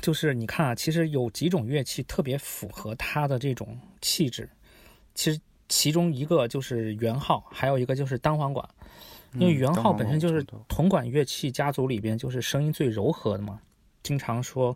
[0.01, 4.49] 就是你看啊，其实有几种乐器特别符合他的这种气质。
[5.15, 8.67] 其实其中一个就是圆号，还有一个就是单簧管。
[9.33, 13.59] 因为圆号本身就是铜管乐器家族里边就是声音最柔和的嘛。
[14.01, 14.75] 经常说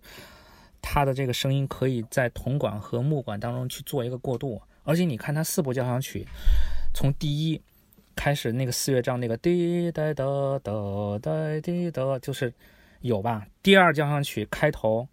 [0.81, 4.61] 它的这个声音可以在铜管和木管当中去做一个过渡。
[4.83, 6.25] 而且你看它四部交响曲，
[6.93, 7.61] 从第一
[8.15, 10.25] 开始那个四乐章那个滴答答
[10.63, 10.71] 答
[11.21, 12.51] 答滴答，就是。
[13.01, 13.45] 有吧？
[13.61, 15.07] 第二交响曲开头，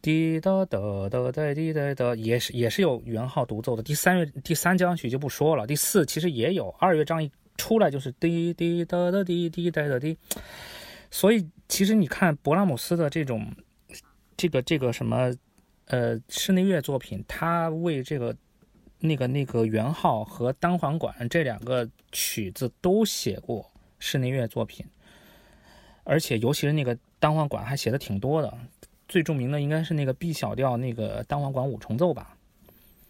[0.00, 0.78] 滴答答
[1.08, 3.82] 答答滴答答，也是也是有圆号独奏的。
[3.82, 6.68] 第三乐第三交响曲就不说了，第四其实也有。
[6.78, 10.16] 二乐章一出来就是滴滴答答滴滴答答滴。
[11.10, 13.46] 所以其实你看勃拉姆斯的这种
[14.36, 15.32] 这个这个什么
[15.86, 18.36] 呃室内乐作品，他为这个
[18.98, 23.68] 那个那个圆号和单簧管这两个曲子都写过
[23.98, 24.84] 室内乐作品。
[26.04, 28.56] 而且，尤其是那个单簧管还写的挺多的，
[29.08, 32.36] 最著名的应该是那个 B 小调那个单簧管五重奏吧。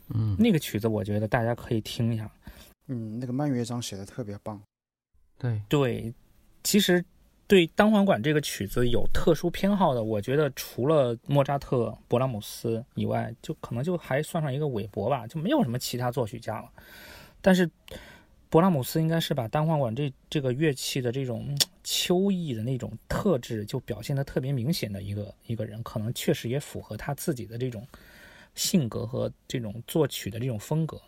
[0.09, 2.31] 嗯，那个曲子我觉得大家可以听一下。
[2.87, 4.61] 嗯，那个慢乐章写的特别棒。
[5.39, 6.15] 对对，
[6.63, 7.05] 其实
[7.47, 16.71] 对单簧管这个曲子有特殊偏好的，我觉得除了莫扎特、勃拉姆斯以外，就可能就还算上一个韦伯吧，就没有什么其他作曲家了。
[17.41, 17.71] 但是。
[18.51, 27.87] 勃拉姆斯应该是把单簧管这这个乐器的这种秋意的那种特质就表现的特别明显的一个一个人，可能确实也符合他自己的这种
[28.57, 31.01] 性格和这种作曲的这种风格。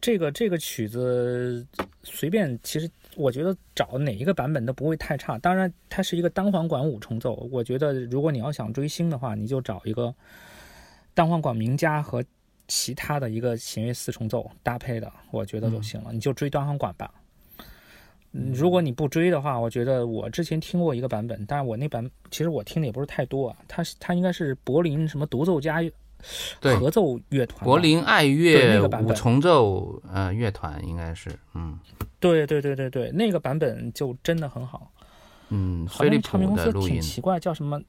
[0.00, 1.64] 这个这个曲子
[2.02, 5.38] 随便，其实我觉得找哪一个版本都不会太差。
[5.38, 10.12] 当然，它是一个单簧管五重奏，我觉得如果你要想追星的话，你就找一个
[11.14, 12.24] 单簧管名家和。
[12.72, 16.12] 其他的一个弦乐四重奏搭配的，我觉得就行了。
[16.12, 17.12] 你就追单簧管吧。
[18.32, 23.56] 嗯，如果你不追的话，我觉得我之前听过一个版本，但是我那版其实我听的也不是太多啊。
[23.66, 25.80] 它它应该是柏林什么独奏家
[26.60, 31.78] 合奏乐团，柏林爱乐五重奏呃乐团应该是，嗯，
[32.20, 34.92] 对对对对对，那个版本就真的很好。
[35.48, 37.80] 嗯，飞利浦的录音奇怪，叫什么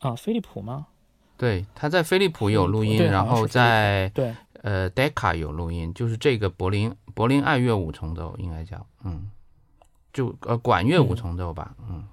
[0.00, 0.14] 啊？
[0.14, 0.88] 飞利浦吗？
[1.38, 9.30] 对，他在飞利浦有录音，然后在对呃 Decca 有录音，就是这个柏林柏林爱乐五重奏应该叫，嗯，
[10.12, 12.04] 就呃管乐五重奏吧，嗯，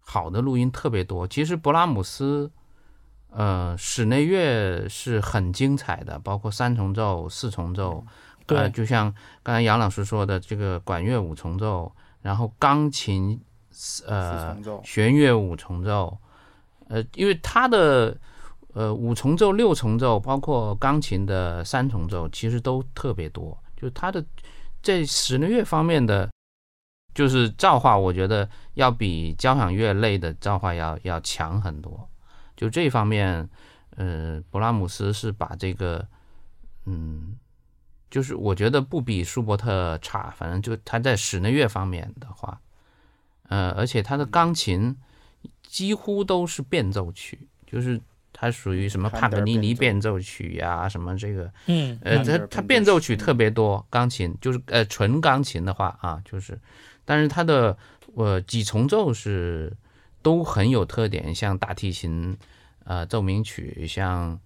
[0.00, 1.26] 好的录音特别多。
[1.26, 2.50] 其实勃拉姆斯，
[3.30, 8.04] 呃，室内乐是很精彩的，包括三重奏、四重奏，
[8.46, 11.92] 呃，就像刚才杨老师说的这个管乐五重奏，
[12.22, 13.40] 然后钢琴
[14.06, 16.16] 呃弦乐五重奏，
[16.88, 18.16] 呃，因为他的。
[18.76, 23.56] 呃，五重奏、六重奏，包括钢琴的三重奏，其实都特别多。
[23.76, 24.24] 就它的
[24.82, 26.28] 在室内乐方面的，
[27.14, 32.08] 就是造化，我觉得要比交响乐类的造化要要强很多。
[32.56, 33.48] 就这方面，
[33.96, 36.06] 呃，勃拉姆斯是把这个，
[36.86, 37.36] 嗯，
[38.10, 40.34] 就是我觉得不比舒伯特差。
[40.36, 42.60] 反正就他在室内乐方面的话，
[43.48, 44.96] 呃，而且他的钢琴
[45.62, 48.00] 几乎都是变奏曲，就是
[48.32, 56.58] 它属于什么帕格尼尼变奏曲呀，什么这个，嗯，呃，它它变奏曲特别多，钢琴就是呃纯钢琴的话啊，就是，
[57.04, 57.76] 但是它的
[58.14, 59.76] 呃几重奏是
[60.22, 62.36] 都很有特点，像大提琴
[62.84, 64.40] 呃奏鸣曲，像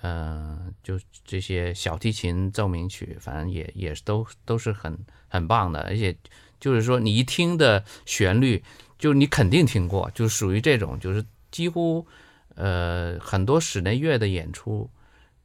[0.00, 4.98] 呃就这些小提琴奏鸣曲，反正也也是都都是很
[5.28, 6.16] 很棒的，而且
[6.58, 8.62] 就是说你一听的旋律。
[8.96, 12.06] 就你肯定听过，就属于这种，就是几乎，
[12.54, 14.88] 呃，很多室内乐的演出，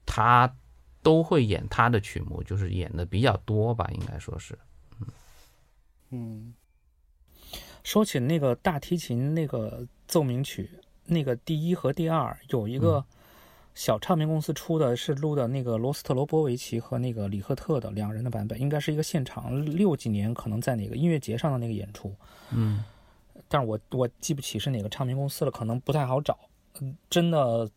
[0.05, 0.55] 他
[1.01, 4.57] 都会演他的曲目，就是演的比较多吧，应该说是，
[5.01, 5.07] 嗯
[6.11, 6.53] 嗯。
[7.84, 10.69] 说起那个大提琴那个奏鸣曲，
[11.05, 13.03] 那个第一和第二有一个
[13.73, 22.13] 小唱片公司出的是录的那个罗斯特罗波维奇和那个里赫特的两人的版本，应该是一个现场六几年可能在哪个音乐节上的那个演出，
[22.51, 22.84] 嗯。
[23.47, 26.38] 但是我我记不起是哪个唱片公司了，可能不太好找。
[26.82, 27.67] 嗯，真的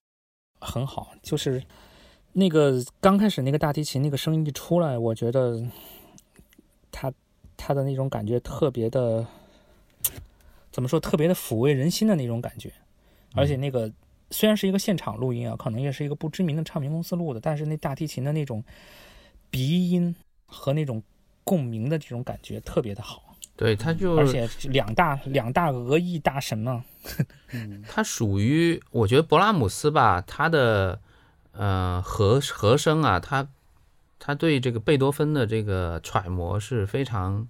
[0.61, 1.63] 很好，就是
[2.33, 5.63] 那个刚开始那个大提琴那个声音一出来，我觉得
[6.91, 7.11] 他
[7.57, 9.27] 他的那种感觉特别的，
[10.73, 10.99] 怎么说？
[10.99, 12.73] 特别的抚慰人心的那种感觉。
[13.35, 13.91] 而且那个
[14.31, 18.65] 虽然是一个现场录音啊，可能也是一个不知名的唱片公司录的，但是那大提琴的那种
[19.51, 20.15] 鼻音
[20.47, 21.03] 和那种
[21.45, 23.37] 共鸣的这种感觉特别的好。
[23.55, 26.85] 对，他就而且两大两大俄裔大神嘛，
[27.87, 30.99] 他属于我觉得勃拉姆斯吧，他的
[31.53, 33.47] 呃和和声啊，他
[34.19, 37.47] 他对这个贝多芬的这个揣摩是非常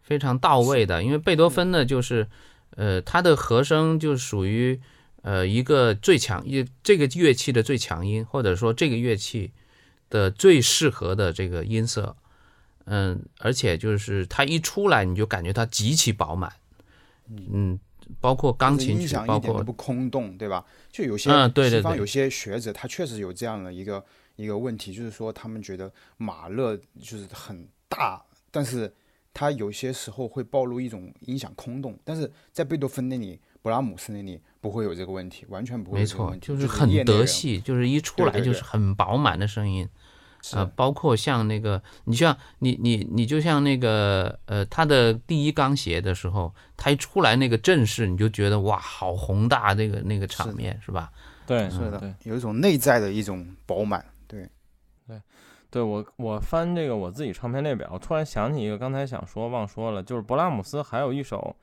[0.00, 2.28] 非常到位的，因为贝多芬呢就是
[2.76, 4.80] 呃它的和声就属于
[5.22, 9.52] 呃一个最强一这个乐器的最强音，或者说这个乐器
[10.10, 12.16] 的最适合的这个音色。
[12.84, 16.52] 嗯，而且就是它一出来，你就感觉它极其饱满。
[17.28, 17.78] 嗯，
[18.20, 20.66] 包括钢琴曲，包括不空洞，对吧？
[20.90, 21.30] 就有些
[21.70, 24.04] 西方有些学者，他确实有这样的一个
[24.34, 28.20] 一个问题，就是说他们觉得马勒就是很大，
[28.50, 28.92] 但是
[29.34, 31.98] 他有些时候会暴露一种音响空洞。
[32.04, 36.00] 但是在贝多芬那里、勃拉姆斯那里不会有这个问题，完全不会。
[36.00, 39.88] 没错，就是很德系，就是一出来就是很饱满的声音。
[40.54, 51.12] 呃，包括像那个，你像你你你就像那个，呃，他的第一钢协的时候，他一出来那个阵势，你就觉得哇，好宏大，那个那个场面是吧？
[51.46, 54.04] 对，是的，有一种内在的一种饱满。
[55.72, 61.56] 对，我我翻这个我自己唱片列表，突然想起一个，刚才想说忘说了，就是勃拉姆斯还有一首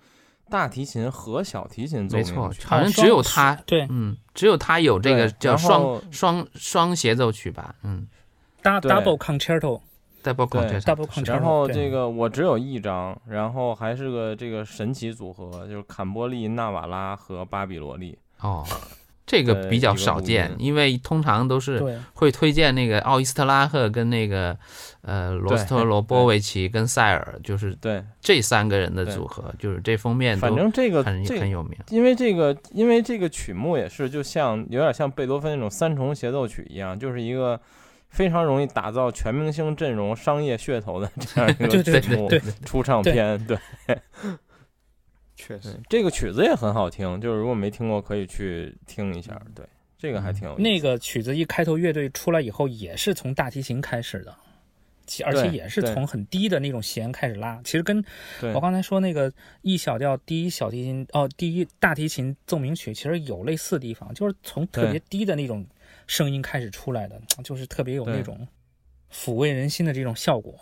[0.49, 8.07] 大提琴和小提琴奏鸣曲，好像只有他，对，嗯，只有他有这个叫双双双协奏曲吧，嗯。
[8.61, 18.19] Double concerto，double concerto，然后这个我只有一张，然后还是个这个神奇组合，就是坎波利、纳瓦拉和巴比罗利。
[18.41, 18.65] 哦，
[19.29, 24.57] 这个比较少见，因为通常都是会推荐那个奥伊斯特拉赫跟那个
[25.03, 28.03] 呃罗斯特罗波维奇跟塞尔，就是对。
[28.19, 37.59] 这三个人的组合，就是这封面反正这个很很有名，因为这个因为这个曲目也是就像有点像贝多芬那种三重协奏曲一样，就是一个。
[38.11, 41.67] 非常容易打造全明星阵容、商业噱头的这样一个
[42.01, 42.27] 曲目
[42.65, 43.55] 出唱片，对，
[45.39, 49.65] 确实这个曲子也很好听，就是如果没听过可以去听一下，对，
[49.97, 50.57] 这个还挺有。
[50.57, 54.35] 那个曲子一开头，乐队出来以后也是从大提琴开始的，
[55.25, 57.61] 而且也是从很低的那种弦开始拉。
[57.63, 58.03] 其实跟
[58.53, 59.31] 我刚才说那个
[59.61, 65.65] E 小调第一小提琴哦，第一大提琴奏鸣曲其实有类似的地方，就是从特别低的那种。
[66.07, 68.47] 声音开始出来的，就是特别有那种
[69.13, 70.59] 抚慰人心的这种效果。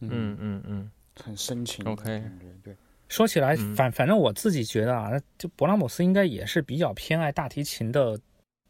[0.00, 0.90] 嗯嗯嗯，
[1.22, 1.84] 很深情。
[1.86, 2.20] OK，
[2.64, 2.74] 对。
[3.08, 8.18] 说起来，反反正我自己觉得啊，就勃拉姆斯应该也是比较偏爱大提琴的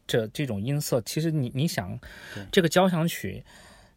[0.07, 1.01] 这这种音色。
[1.01, 1.99] 其实你你想，
[2.51, 3.43] 这个交响曲，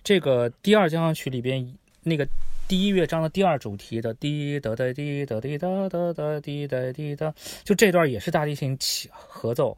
[0.02, 2.26] 这个第二交响曲里边那个
[2.66, 7.32] 第一乐章的第二主题的滴哒哒滴哒滴答答答滴哒滴哒，
[7.64, 9.76] 就这段也是大提琴起合奏。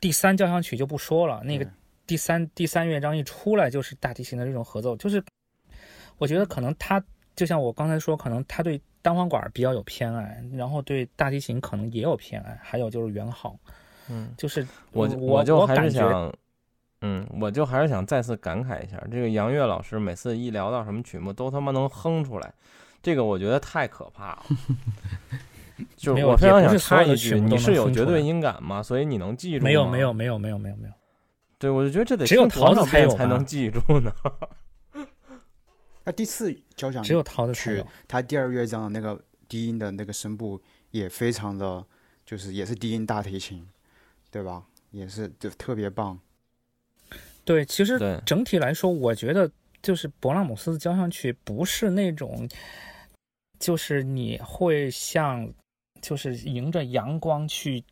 [0.00, 1.66] 第三交响曲就不说了，那个。
[2.06, 5.22] 第三第三乐章一出来就是大提琴的这种合奏，就是
[6.18, 7.00] 我觉得可能他
[7.36, 13.56] 就像我刚才说，可能他对单簧管比较有偏爱，然后对大提琴可能也有偏爱，还有就是圆号，
[14.08, 16.32] 嗯，就是我我就还是想，
[17.00, 22.52] 嗯，我就还是想再次感慨一下，这个杨岳老师每次一聊到什么曲目都他妈能哼出来，
[23.02, 24.42] 这个我觉得太可怕了。
[25.96, 28.82] 就是我非常想插一句，你是有绝对音感吗？
[28.82, 29.64] 所以你能记住？
[29.64, 30.92] 没有没有没有没有没有没有。
[31.58, 34.12] 对，我就觉得这得只有桃子才有才能记住呢。
[36.04, 41.84] 那第四交响只有桃子才有，它第二乐章的那个低音的那个声部也非常的，
[42.24, 43.66] 就是也是低音大提琴，
[44.30, 44.64] 对吧？
[44.90, 46.18] 也是就特别棒。
[47.44, 49.50] 对，其实整体来说，我觉得
[49.82, 52.48] 就是勃拉姆斯的交响曲不是那种，
[53.58, 55.52] 就是你会像，
[56.00, 57.82] 就是迎着阳光去，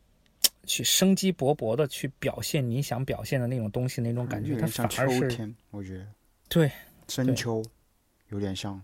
[0.65, 6.07] 去生机勃勃的去表现你想表现的那种东西，那种感觉，它反而是，我觉得，
[6.47, 6.71] 对，
[7.07, 7.63] 深秋，
[8.29, 8.81] 有点像。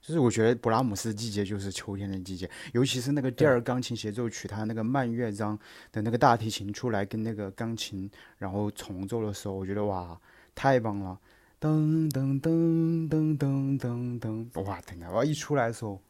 [0.00, 5.58] 就是我觉得勃拉姆斯季节就是秋天的季节，尤其是那个第二钢琴协奏曲，它那个慢乐章
[5.90, 8.08] 的那个大提琴出来跟那个钢琴
[8.38, 10.16] 然后重奏的时候，我觉得哇，
[10.54, 11.18] 太棒了！
[11.60, 14.20] 噔噔噔噔噔噔
[14.52, 16.00] 噔，哇，天呐，哇，一出来的时候，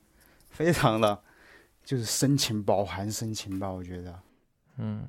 [0.51, 1.23] 非常的，
[1.83, 4.21] 就是深情饱含深情吧，我觉得，
[4.77, 5.07] 嗯。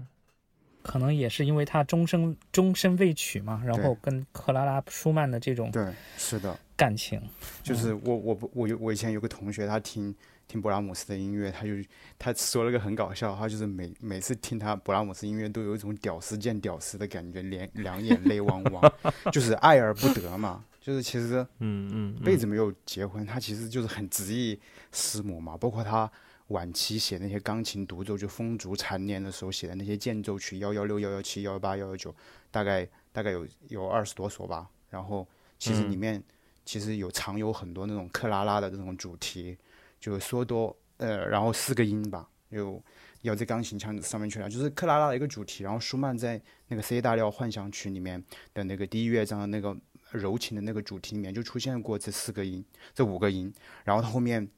[0.87, 6.57] 可能也是因为他终生终身未娶嘛，然后跟克拉拉舒曼的这种对是的。
[6.77, 7.19] 感情，
[7.63, 10.13] 就是我我不我有我以前有个同学，他听
[10.47, 11.71] 听勃拉姆斯的音乐，他就
[12.19, 18.93] 他说了个很搞笑，他就是每每次听他勃拉姆斯音乐都有一种屌丝见屌丝的感觉，两两眼泪汪汪，
[19.33, 24.59] 就是爱而不得嘛，就是其实嗯嗯，辈子没有结婚，他其实就是很执意
[24.91, 26.09] 师母嘛，包括他。
[26.47, 32.15] 晚期写那些钢琴独奏，就风烛残年的时候写的那些间奏曲，幺幺六、幺幺七、幺幺八、幺幺九，
[32.49, 34.69] 大概大概有有二十多首吧。
[34.89, 35.27] 然后
[35.59, 36.23] 其实里面
[36.63, 39.57] 其实有藏有很多那种克拉拉的这种主题，
[39.99, 42.81] 就说多呃，然后四个音吧，就
[43.23, 45.65] 要在钢琴腔上面去了，就是克拉拉的一个主题。
[45.65, 48.23] 然后舒曼在那个 C 大调幻想曲里面
[48.53, 49.75] 的那个第一乐章的那个
[50.11, 54.49] 柔情的那个主题里面就出现过这四个音，这五个音，然后他后面。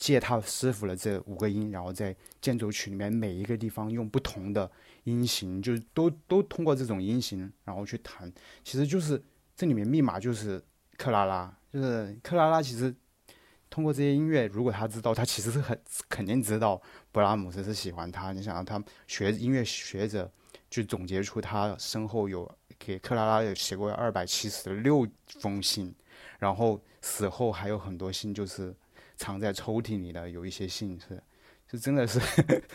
[0.00, 4.68] 借他师傅的这五个音，然后在间奏曲里面每一个地方用不同的
[5.04, 8.32] 音型，就都都通过这种音型，然后去弹。
[8.64, 9.22] 其实就是
[9.54, 10.60] 这里面密码就是
[10.96, 12.62] 克拉拉，就是克拉拉。
[12.62, 12.92] 其实
[13.68, 15.78] 通过这些音乐，如果他知道，他其实是很
[16.08, 16.80] 肯定知道
[17.12, 18.32] 布拉姆斯是喜欢他。
[18.32, 20.32] 你想，他学音乐学者
[20.70, 25.94] 就总结出他身后有给克拉拉有写过二百七十六封信，
[26.38, 28.74] 然后死后还有很多信就是。
[29.20, 31.22] 藏在抽屉里的有一些信是，
[31.70, 32.18] 就真的是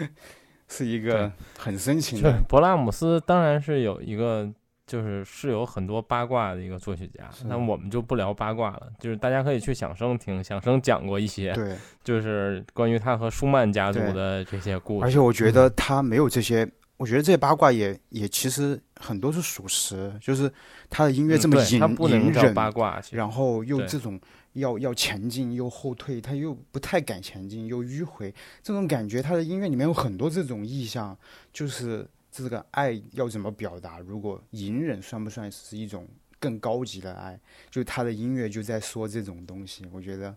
[0.70, 2.40] 是一个很深情的。
[2.48, 4.48] 勃拉姆斯当然是有一个，
[4.86, 15.06] 就是是有很多八卦的一个作曲家，那我们就不聊八卦了，就是大家可以去响声听，响声讲过一些，对，就是关于他和舒曼家族的这些故事。
[15.06, 20.52] 而且我觉得他没有这些，我觉得这些八卦也也其实很多是属实，就是
[20.92, 21.82] 他的音乐这么隐
[22.12, 24.22] 隐忍，八卦，然后又这种。
[24.56, 28.34] 要要前进又后退，他又不太敢前进，又迂回，
[28.64, 31.18] 这种感觉，他的音乐里面有很多这种意象，
[31.54, 34.00] 就是这个爱要怎么表达？
[34.00, 36.08] 如果隐忍算不算是一种
[36.40, 37.40] 更高级的爱？
[37.70, 40.36] 就他的音乐就在说这种东西，我觉得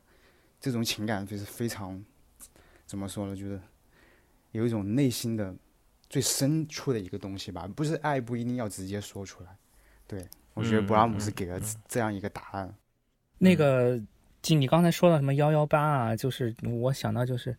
[0.61, 2.05] 这种情感就是非常
[2.87, 3.37] 怎么说呢？
[3.37, 3.61] 就是
[4.51, 5.55] 有一种内心的
[6.11, 9.57] 最深处的一个东西吧，不是爱不一定要直接说出来。
[10.09, 12.75] 对我觉得布拉姆斯给了这样一个答案。
[13.39, 13.99] 那个，
[14.43, 17.57] 就你刚才说到什么幺幺八啊，就是我想到就是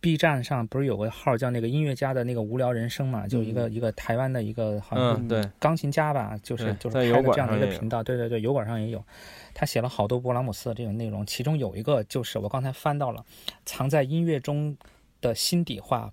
[0.00, 9.04] ，B 站上不是有个号叫那个音乐家的那个无聊人生嘛，就一个一个台湾的一个好像对钢琴家吧，就是就是开的这样的一个频道，对对对，油管上也有，
[9.54, 13.24] 他写了好多勃拉姆斯的这种内容，其中有一个就是我刚才翻到了，
[13.64, 14.76] 藏在音乐中
[15.20, 16.12] 的心底话，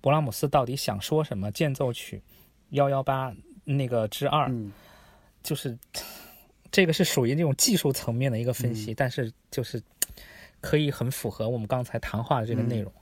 [0.00, 1.52] 勃拉姆斯到底想说什么？
[1.52, 2.22] 间奏曲
[2.70, 3.34] 幺幺八
[3.64, 4.50] 那个之二，
[5.42, 5.78] 就是。
[6.70, 9.82] 这个是属于那种技术层面的一个分析，但是就是
[10.60, 12.92] 可以很符合我们刚才谈话的这个内容。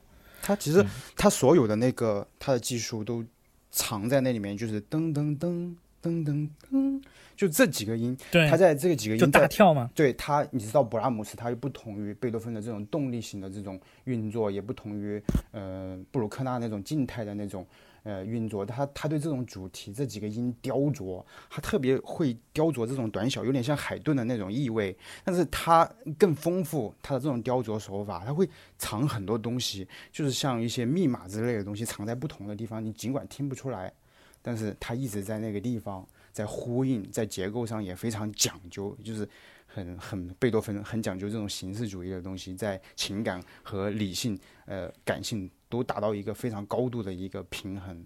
[0.41, 0.85] 他其实
[1.17, 3.25] 它所有的那个它的技术都
[3.71, 7.03] 藏在那里面，就是噔噔噔噔噔噔，
[7.37, 8.17] 就这几个音。
[8.31, 9.91] 对，他在这个几个音就大跳吗？
[9.95, 17.67] 对它，你知道勃拉姆斯它又不同于贝多芬的这种动力型的这种运作，也不同于呃布鲁克纳那种静态的那种。
[18.05, 24.97] 呃，运作他他对这种主题这几个音雕琢，他特别会雕琢这种短小，有点像海顿的那种意味。
[25.25, 25.85] 但是他
[26.19, 33.93] 更丰富他的这种雕琢手法，他会藏很多东西，就是像一些密码之类的东西藏在不同的地方，你尽管听不出来，
[34.41, 39.29] 但是他一直在那个地方在呼应，在结构上也非常讲究，就是
[39.67, 45.51] 很很贝多芬很讲究这种形式主义的东西，在情感和理性呃感性。
[45.69, 48.05] 都达到一个非常高度的一个平衡，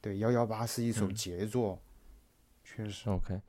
[0.00, 1.78] 对幺幺八是一首杰作，
[2.62, 3.40] 确实 OK。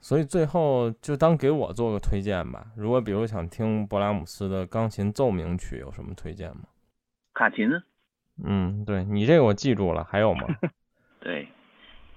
[0.00, 2.68] 所以最后就当给我做个推荐吧。
[2.74, 6.62] 如果比如想听勃拉姆斯的钢琴奏鸣曲，有什么推荐吗？
[7.34, 7.82] 卡琴呢？
[8.42, 10.02] 嗯，对你这个我记住了。
[10.04, 10.46] 还有吗？
[11.20, 11.48] 对，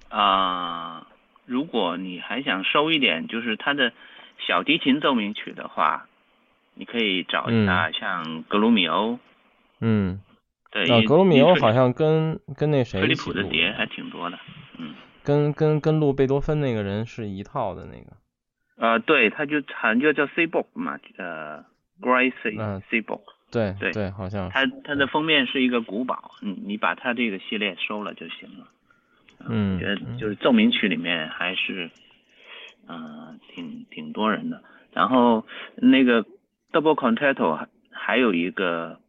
[0.07, 1.05] 啊，
[1.45, 3.91] 如果你还想收一点，就是他的
[4.47, 6.07] 小提琴奏鸣曲的话，
[6.76, 9.20] 你可以找一下像格鲁米欧。
[9.80, 10.22] 嗯。
[10.74, 14.39] 对，啊，格鲁米欧好像跟跟那谁飞利浦的碟还挺多的，
[14.80, 18.17] 嗯，跟跟跟录贝多芬那个人是一套的那个。
[18.76, 21.63] 呃，对，他就好像就叫 C book 嘛，呃
[22.01, 23.21] ，Gracie 嗯 C book，
[23.51, 24.51] 对对对，好像是。
[24.51, 28.67] 它它的封面是一个古堡，你你把它这个系列收了就行了。
[29.47, 31.91] 嗯我觉得嗯就是奏鸣曲里面还是，
[32.88, 34.63] 嗯、挺挺多人的。
[34.91, 35.45] 然后
[35.76, 36.24] 那个
[36.71, 38.99] Double Concerto 还还有一个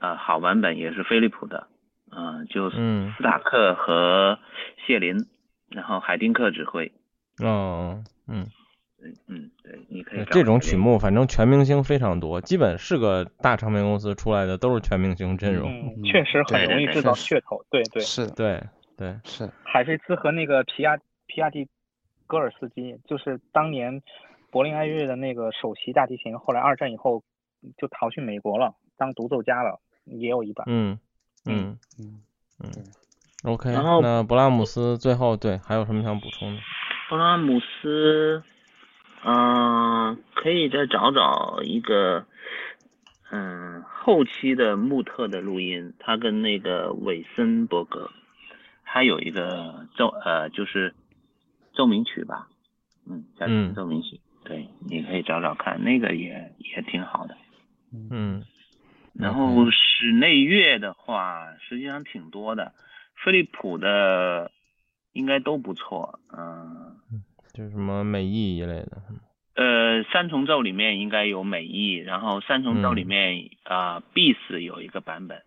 [0.00, 1.68] 呃好版本，也是飞利浦的，
[2.10, 4.38] 嗯、就是嗯斯塔克和
[4.84, 5.14] 谢林，
[5.68, 6.90] 然后海丁克指挥。
[7.38, 8.46] 哦嗯，
[9.02, 15.70] 嗯嗯，对，你可以这种曲目反正全明星非常多，基本是个大唱片公司出来的都是全明星阵容。
[16.04, 17.64] 确实很容易制造噱头。
[17.70, 18.60] 对对，是的，对
[18.98, 21.66] 对，是，海菲兹和那个皮亚皮亚蒂
[22.26, 24.02] 戈尔斯基，就是当年
[24.50, 27.22] 柏林爱乐的那个首席大提琴，后来二战以后
[27.78, 29.80] 就逃去美国了，当独奏家了，
[30.18, 30.64] 也有一版。
[30.68, 30.98] 嗯
[31.46, 32.20] 嗯嗯，
[32.62, 32.70] 嗯。
[33.42, 36.60] OK，然后那勃拉姆斯最后对还有什么想补充的？
[37.08, 38.42] 勃拉姆斯，
[39.24, 42.26] 嗯、可以再找找一个，
[43.30, 48.10] 嗯，后期的穆特的录音，他跟那个韦森伯格，
[48.82, 50.94] 还有一个奏呃就是
[51.72, 52.48] 奏鸣曲吧，
[53.08, 57.36] 嗯，叫嗯奏鸣曲，对，你可以找找看，那个也也挺好的。
[57.92, 58.44] 嗯
[59.14, 62.72] 然后室内乐的话，实际上挺多的，
[63.16, 64.50] 飞利浦的
[65.12, 66.96] 应该都不错，嗯、
[67.52, 69.02] 就是什么美意一类的。
[69.56, 75.42] 呃，三重奏里面应该有美意，然后三重奏里嗯面啊、b 四 s 有一个版本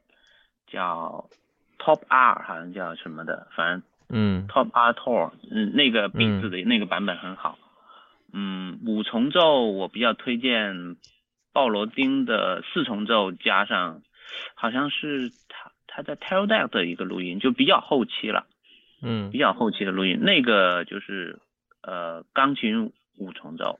[0.68, 1.30] 叫
[1.80, 4.48] Top R，好像叫什么的，反正嗯。
[4.48, 6.42] Top R Tour，嗯，那个 B 嗯。
[6.42, 7.58] 四的那个版本很好。
[8.34, 10.98] 嗯，五重奏我比较推荐
[11.54, 14.02] 鲍罗丁的四重奏，加上
[14.56, 18.48] 好像是他他在 Tail Deck 的一个录音，就比较后期了。
[19.06, 21.40] 嗯比较后期的录音，那个就是
[21.82, 23.78] 呃钢琴五重奏，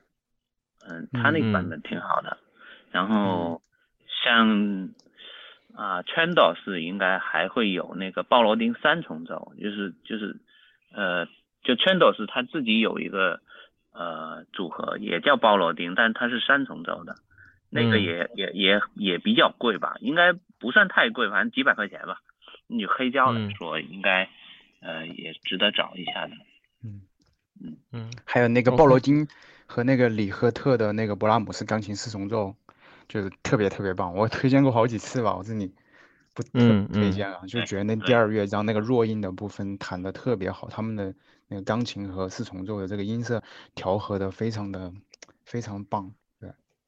[0.86, 2.36] 嗯，他那个版本挺好的。
[2.92, 3.62] 然后
[4.22, 4.90] 像
[5.74, 10.36] 啊、Chandos 应该还会有那个鲍罗丁三重奏，就是就是
[10.92, 11.26] 呃
[11.64, 13.40] 就 Chandos 他自己有一个
[13.92, 17.16] 呃组合也叫鲍罗丁，但它是三重奏的，
[17.74, 22.22] 那个嗯也、也也也比较贵吧，应该不算太贵，反正几百块钱吧。
[22.68, 24.30] 你黑胶来嗯说，应该
[24.80, 26.36] 呃也值得找一下的。
[26.84, 27.02] 嗯
[27.60, 29.26] 嗯嗯还有那个鲍罗丁
[29.66, 32.54] 和那个里赫特的那个勃拉姆斯钢琴四重奏，
[33.08, 35.74] 就是特别特别棒，我推荐过好几次吧，我这里
[36.32, 41.12] 不推荐啊，就觉得那第二乐章那个弱音的部分弹的特别好，他们的
[41.48, 43.42] 那个钢琴和四重奏的这个音色
[43.74, 44.92] 调和的非常的
[45.44, 46.14] 非常棒，对，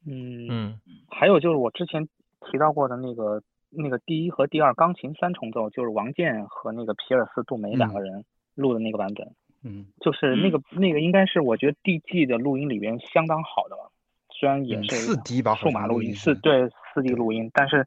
[0.07, 0.81] 嗯，嗯。
[1.11, 2.07] 还有就是我之前
[2.51, 9.87] 提到过的那个那个第一和第二钢琴三重奏，就是王健和那个皮尔斯杜梅两个人录的那个版本，嗯。
[10.01, 13.91] 就是那个那个应该是我觉得 DG 的录音里边相当好的了，
[14.31, 16.35] 虽然也嗯是四 D 吧数码录音，是。
[16.37, 17.87] 对四 D 录音，但是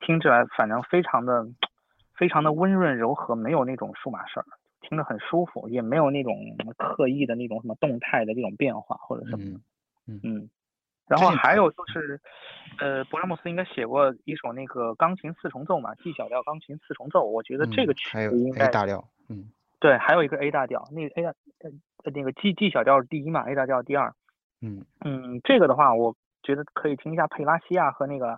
[0.00, 1.46] 听起来反正非常的
[2.14, 4.46] 非常的温润柔和，没有那种数码声儿，
[4.80, 6.34] 听着很舒服，也没有那种
[6.76, 9.60] 刻意的那种什么动态的这种变化或者什么的。
[10.06, 10.20] 嗯。
[10.22, 10.48] 嗯，
[11.08, 12.20] 然后还有就是，
[12.78, 19.50] 呃，勃拉姆斯应该写过一首那个钢琴四重奏嘛，G 小调钢琴四重奏，我觉得这嗯个曲还有子应 A 该大调，嗯
[19.80, 21.32] 对，还有一个 A 大调，那个 A 大
[22.12, 24.12] 那个 G G 小调是第一嘛，A 大调第二。
[24.60, 28.32] 嗯嗯，这个的话，我觉得可以听一下佩拉西亚和那个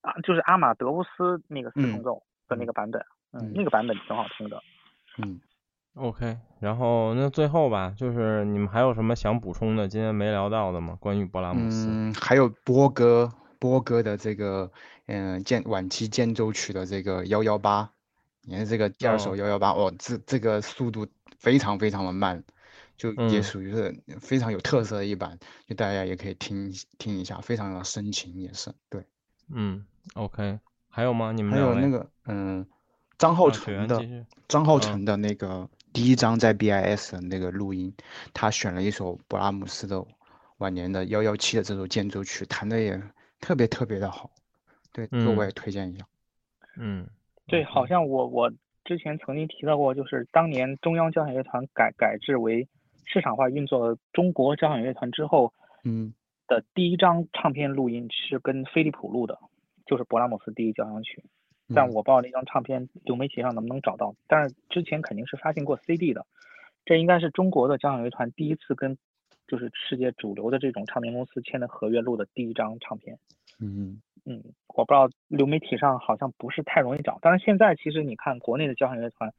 [0.00, 3.02] 啊，就是阿马德乌斯那个四重嗯奏的那嗯个版本，
[3.32, 4.62] 嗯嗯，那个版本挺好听的。
[5.18, 5.40] 嗯。
[5.98, 10.96] ，OK，然后那最后吧，就是你们还有什么想补充的，今天没聊到的吗？
[11.00, 11.86] 关于勃拉姆斯？
[11.90, 14.70] 嗯，还有波哥波哥的这个
[15.06, 17.90] 嗯建晚期建州曲的这个幺幺八，
[18.42, 21.06] 你看这个第二首哦幺幺八，哦，这这个速度
[21.38, 22.42] 非常非常的慢，
[22.96, 29.04] 就也嗯属于是非常有特色的一版，就大家也可以听听一下，非常的深情也是对。
[29.50, 29.84] 嗯
[30.14, 31.32] ，OK，还有吗？
[31.32, 32.66] 你们还有那个嗯
[33.16, 34.00] 张浩成的
[34.46, 37.92] 张浩嗯成的那个第一张在 BIS 的那个录音，
[38.32, 40.04] 他选了一首勃拉姆斯的
[40.58, 43.00] 晚年的幺幺七的这首间奏曲，弹的也
[43.40, 44.30] 特别特别的好，
[44.92, 46.04] 对，这个我嗯也推荐一下。
[46.76, 47.08] 嗯，
[47.46, 48.50] 对，好像我我
[48.84, 52.68] 之前曾经提到过，就是当年中央交响乐团改改制为
[53.04, 55.52] 市场化运作的中国交响乐团之后
[55.84, 56.12] 嗯
[56.46, 59.38] 的第一张唱片录音是跟飞利浦录的，
[59.86, 61.22] 就是勃拉姆斯第一交响曲。
[61.74, 66.26] 但嗯我不知道那张唱片流媒体上能不能找到，但是之前肯定是发行过 CD 的。
[66.84, 68.96] 这应该是中国的交响乐团第一次跟
[69.46, 73.18] 就是世界主流的这种唱片公司签的合约录的第一张唱片。
[73.60, 79.32] 嗯嗯，我不知道流媒体上好像不是太容易找，但是现在其实你看国内的交响乐团，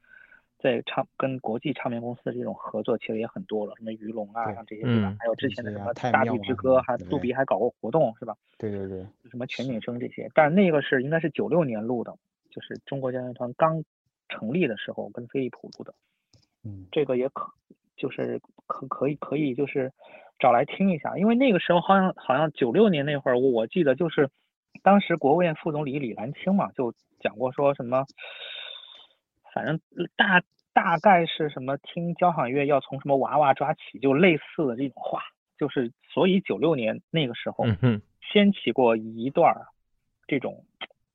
[0.62, 5.16] 在唱跟国际唱片公司的这种合作其实也很多了，什么鱼龙啊，像这些对吧？
[5.18, 8.34] 还有之前的什么大地之歌，还杜比还搞过活动是吧？
[8.58, 12.14] 对对对，什么全景声这些，但那个是应该是九六年录的，
[12.50, 13.82] 就是中国交响乐团刚
[14.28, 15.94] 成立的时候跟飞利浦录的，
[16.64, 17.50] 嗯，这个也可
[17.96, 19.90] 就是可可以可以就是
[20.38, 24.28] 找来听一下，因为那个时候好像好像九六年那会儿我记得就是。
[24.82, 28.06] 当时国务院副总理李岚清嘛，就讲过说什么，
[29.54, 29.80] 反正
[30.16, 30.42] 大
[30.72, 35.20] 大概是什么听交响乐要从什么娃娃抓起，就类似的这种话，
[35.58, 37.64] 就是所以九六年那个时候，
[38.32, 39.54] 掀起过一段
[40.26, 40.64] 这种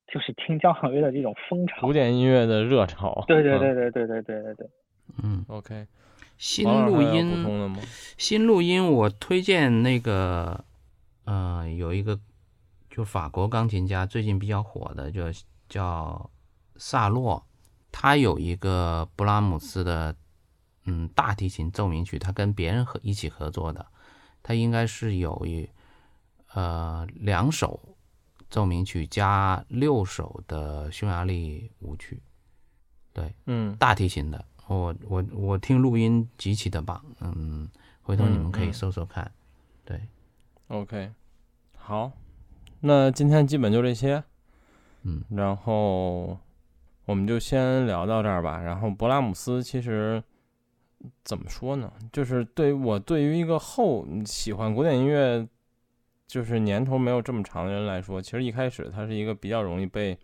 [0.06, 3.24] 就是听交响乐的这种风潮，古典音乐的热潮。
[3.26, 4.70] 对对对对对对对对对。
[5.22, 5.86] 嗯，OK。
[6.38, 7.76] 新录音，
[8.18, 10.64] 新录音，我推荐那个，
[11.24, 12.18] 呃，有一个。
[12.88, 15.24] 就法国钢琴家最近比较火的，就
[15.68, 16.30] 叫
[16.76, 17.46] 萨洛，
[17.98, 20.14] 他有一个布拉姆斯的
[20.84, 23.86] 嗯大提琴奏鸣曲，他跟别人合一起合作的，
[24.42, 25.66] 他应该是有一
[26.52, 27.96] 呃两首
[28.50, 32.22] 奏鸣曲加六首的匈牙利舞曲，
[33.14, 37.66] 对，嗯，大提琴的，我我我听录音极其的棒，嗯，
[38.02, 39.32] 回头你们可以搜搜看，
[39.86, 39.98] 对
[40.68, 41.10] ，OK，
[41.78, 42.12] 好。
[42.80, 44.22] 那今天基本就这些，
[45.02, 46.38] 嗯，然后
[47.06, 48.60] 我们就先聊到这儿吧。
[48.60, 50.22] 然后勃拉姆斯其实
[51.24, 51.90] 怎么说呢？
[52.12, 55.48] 就是对我对于一个后喜欢古典音乐，
[56.26, 60.18] 就是年头没有这么长的人来说，其实一开始他是一个比较容易被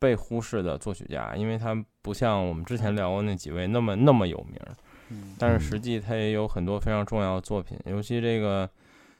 [0.00, 4.60] 被忽视的作曲家，因为他不像我们之前聊过那几位那么那么有名。
[5.10, 8.68] 嗯，但是实际他也有很多非常重要的作品，尤其这个。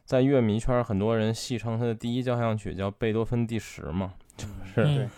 [0.07, 5.09] 在乐迷圈，很多人戏称他的第一交响曲叫贝多芬第十嘛，就是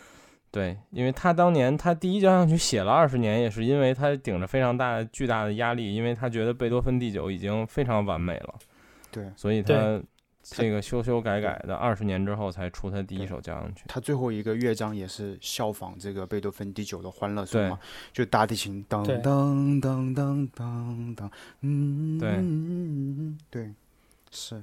[0.57, 8.55] 对，因为他当年他第一交响曲写了二十年，也是因为他顶着非常大巨大的压力，因为他觉得贝多芬第九已经非常完美了，
[9.11, 10.03] 对，所以他
[10.43, 13.85] 这个修修改改的二十年之后才出他第一首交响曲。
[13.87, 17.79] 他最后一个乐章也是效仿这个贝多芬第九的欢乐颂嘛，
[18.15, 21.31] 就大提琴当当当当当当，
[21.61, 23.75] 嗯，对，对，
[24.31, 24.63] 是。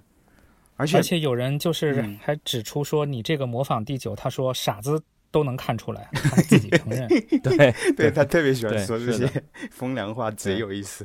[0.76, 5.00] 而且而且有人就是还指出说你这个模仿第九，他说傻子
[5.34, 7.08] 都能看出来，他 自己承认。
[7.42, 9.28] 对，对他特别喜欢说这些
[9.72, 11.04] 风凉话，贼有意思。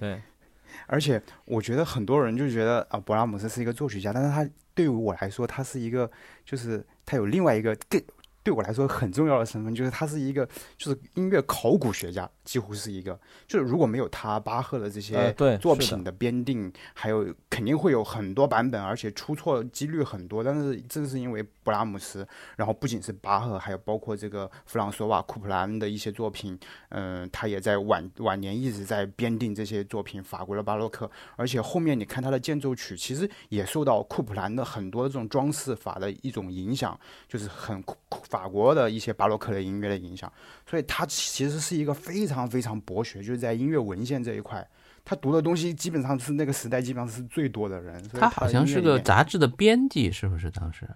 [0.00, 0.20] 对，
[0.88, 6.10] 而且我觉得很多人就觉得啊，勃拉姆斯是一个作曲家，但是他对于我来说，他是一个，
[6.44, 8.02] 就是他有另外一个更。
[8.48, 13.20] 对我来说很重要的身份就是他是一个，就是音乐考古学家，几乎是一个。
[13.46, 15.30] 就是如果没有他，巴赫的这些
[15.60, 20.42] 作品的编定，还有肯定会有很多版本，而且出错几率很多。
[20.42, 22.26] 但是正是因为布拉姆斯，
[22.56, 31.10] 然后不仅是巴赫，还有包括这个弗朗索瓦库普兰的一些作品，嗯，他也在晚晚年一直在编定这些作品，法国的巴洛克。
[31.36, 37.84] 而且后面你看他的间奏曲，其实也受到库普兰的很多这种装饰法的一种影响，就是很
[38.30, 38.37] 法。
[38.38, 40.32] 法国的一些巴洛克的音乐的影响，
[40.64, 44.64] 所以他其实是一个非常非常博学，就是在音乐文献这一块，
[45.04, 48.00] 他读的东西基本上是那个时代基本上是最多的人。
[48.10, 50.88] 他好像是个杂志的编辑，是不是当时？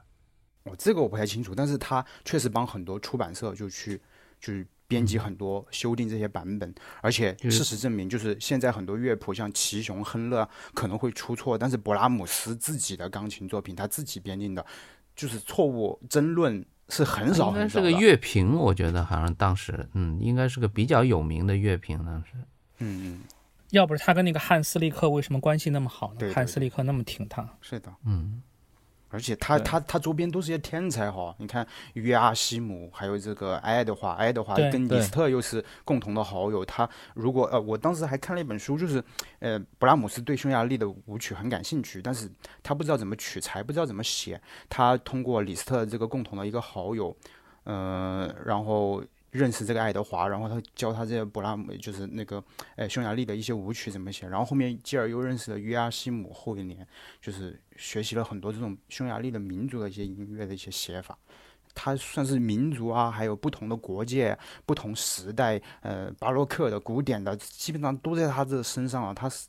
[0.63, 4.01] 哦，这个我不太清楚，但是他确实帮很多出版社就去
[4.39, 14.65] 就是编辑很多修订这些版本，而且事实证明，就是现在很多乐谱像齐雄、亨勒可能会出错，但是勃拉姆斯自己的钢琴作品他自己编定的，
[15.17, 16.65] 就是错误争论。
[16.93, 22.33] 是很少，应该是个乐评，我觉得好像当时，嗯，应该是个比较有名的乐评，当时，
[22.79, 23.21] 嗯嗯，
[23.71, 26.31] 要不是他跟那个汉斯利克为什么关系那么好呢？
[26.35, 28.43] 汉斯利克那么挺他，是的，嗯。
[29.13, 36.65] 而且他他他周边都是些天才哈，你看约阿希姆，还有这个爱德华，爱德华跟李斯特又是共同的好友。
[36.65, 39.05] 他如果呃，我当时还看了一本书，就是
[39.39, 42.29] 呃，布拉姆斯对匈牙利的舞曲很感兴趣，但是
[42.63, 44.41] 他不知道怎么取材，不知道怎么写。
[44.69, 47.15] 他通过李斯特这个共同的一个好友，
[47.65, 49.03] 嗯，然后。
[49.33, 52.43] 认识这个爱德华，然后他教他这些布拉姆，就是那个，
[52.77, 54.29] 哎，匈牙利的一些舞曲怎么写。
[54.29, 56.87] 然后后面继而又认识了约阿希姆，后一年
[57.19, 61.19] 就是学习了很多这种匈牙利的民族的一些音乐的一些写法。
[61.75, 69.15] 他算是民族啊，还有不同的国界、不同时代，呃，巴洛克的、古典的，基本上都在他这身上啊。
[69.15, 69.49] 他是，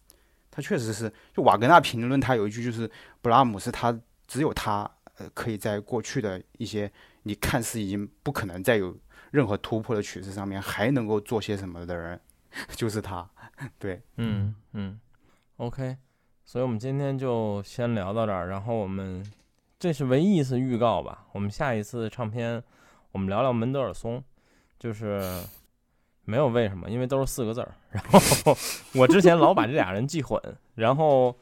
[0.49, 2.89] 他确实是，就瓦格纳评论他有一句就是
[3.21, 3.93] 布拉姆是他
[4.25, 6.89] 只有他，呃，可以在过去的一些
[7.23, 8.97] 你看似已经不可能再有。
[9.33, 12.19] 任何突破的曲子上面还能够做些什么的人，
[12.77, 13.27] 就是他。
[13.79, 14.99] 对，嗯嗯
[15.57, 15.97] ，OK，
[16.45, 19.25] 所以我们今天就先聊到这儿，然后我们
[19.79, 21.25] 这是唯一一次预告吧。
[21.31, 22.61] 我们下一次唱片，
[23.11, 24.23] 我们聊聊门德尔松，
[24.77, 25.19] 就是
[26.25, 27.73] 没有为什么，因为都是四个字儿。
[27.89, 28.55] 然后
[28.93, 30.39] 我之前老把这俩人记混。
[30.75, 31.35] 然后，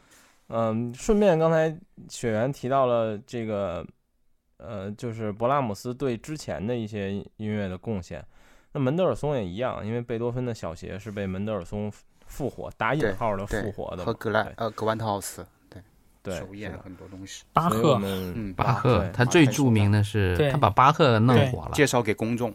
[0.47, 1.77] 嗯，顺便刚才
[2.07, 3.85] 雪原提到了这个，
[4.65, 8.23] 呃，就是勃拉姆斯对之前的一些音乐的贡献。
[8.73, 11.91] 那门德尔松也一样，因为贝多芬的小协是被门德尔松
[12.27, 15.45] 复活（打引号的复活的）和格莱呃格万特奥斯。
[16.23, 17.43] 对，首演很多东西。
[17.51, 22.53] 巴赫，嗯，巴赫，他最著名的是他把巴赫弄火了，介绍给公众。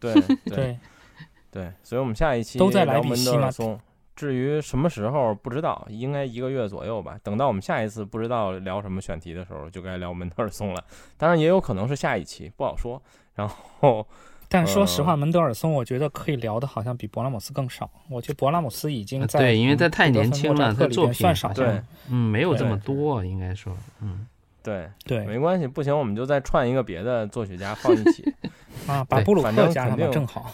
[0.00, 0.12] 对
[0.46, 0.76] 对
[1.52, 3.78] 对，所以我们下一期都在聊门德尔松。
[4.18, 7.16] 至于什么时候不知道，应该一个月左右吧。
[7.22, 10.84] 等到我们下一次不知道聊什么选题的时候，就该聊门德尔松了。
[11.16, 13.00] 当然也有可能是下一期，不好说。
[13.36, 14.04] 然后。
[14.50, 17.90] 但说实话，门德尔松我觉得可以聊的，好像比勃拉姆斯更少。
[18.08, 24.26] 我觉得勃拉姆斯已经在对，因为他太年轻了，他作品算少，对，嗯，没有这么多，应该说，嗯，
[24.62, 28.24] 对对，没关系，不行，我们就再串一个别的作曲家放一起
[28.88, 30.50] 啊，把布鲁克加上正好。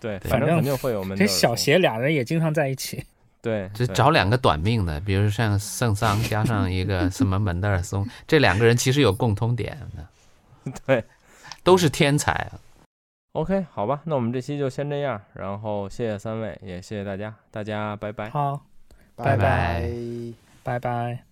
[0.00, 1.16] 对，反正肯定会有门。
[1.16, 3.04] 这小邪俩人也经常在一起。
[3.42, 11.02] 对，就找两个短命的，比如像圣桑加上一个 什么门德尔松，这两个人其实有共通点的， 对，
[11.64, 12.50] 都是天才。
[13.32, 18.28] OK，好吧，那我们这期就先这样，然后谢谢三位，也谢谢大家，大家拜拜。
[18.28, 18.60] 好，
[19.16, 19.88] 拜拜，
[20.62, 21.29] 拜拜。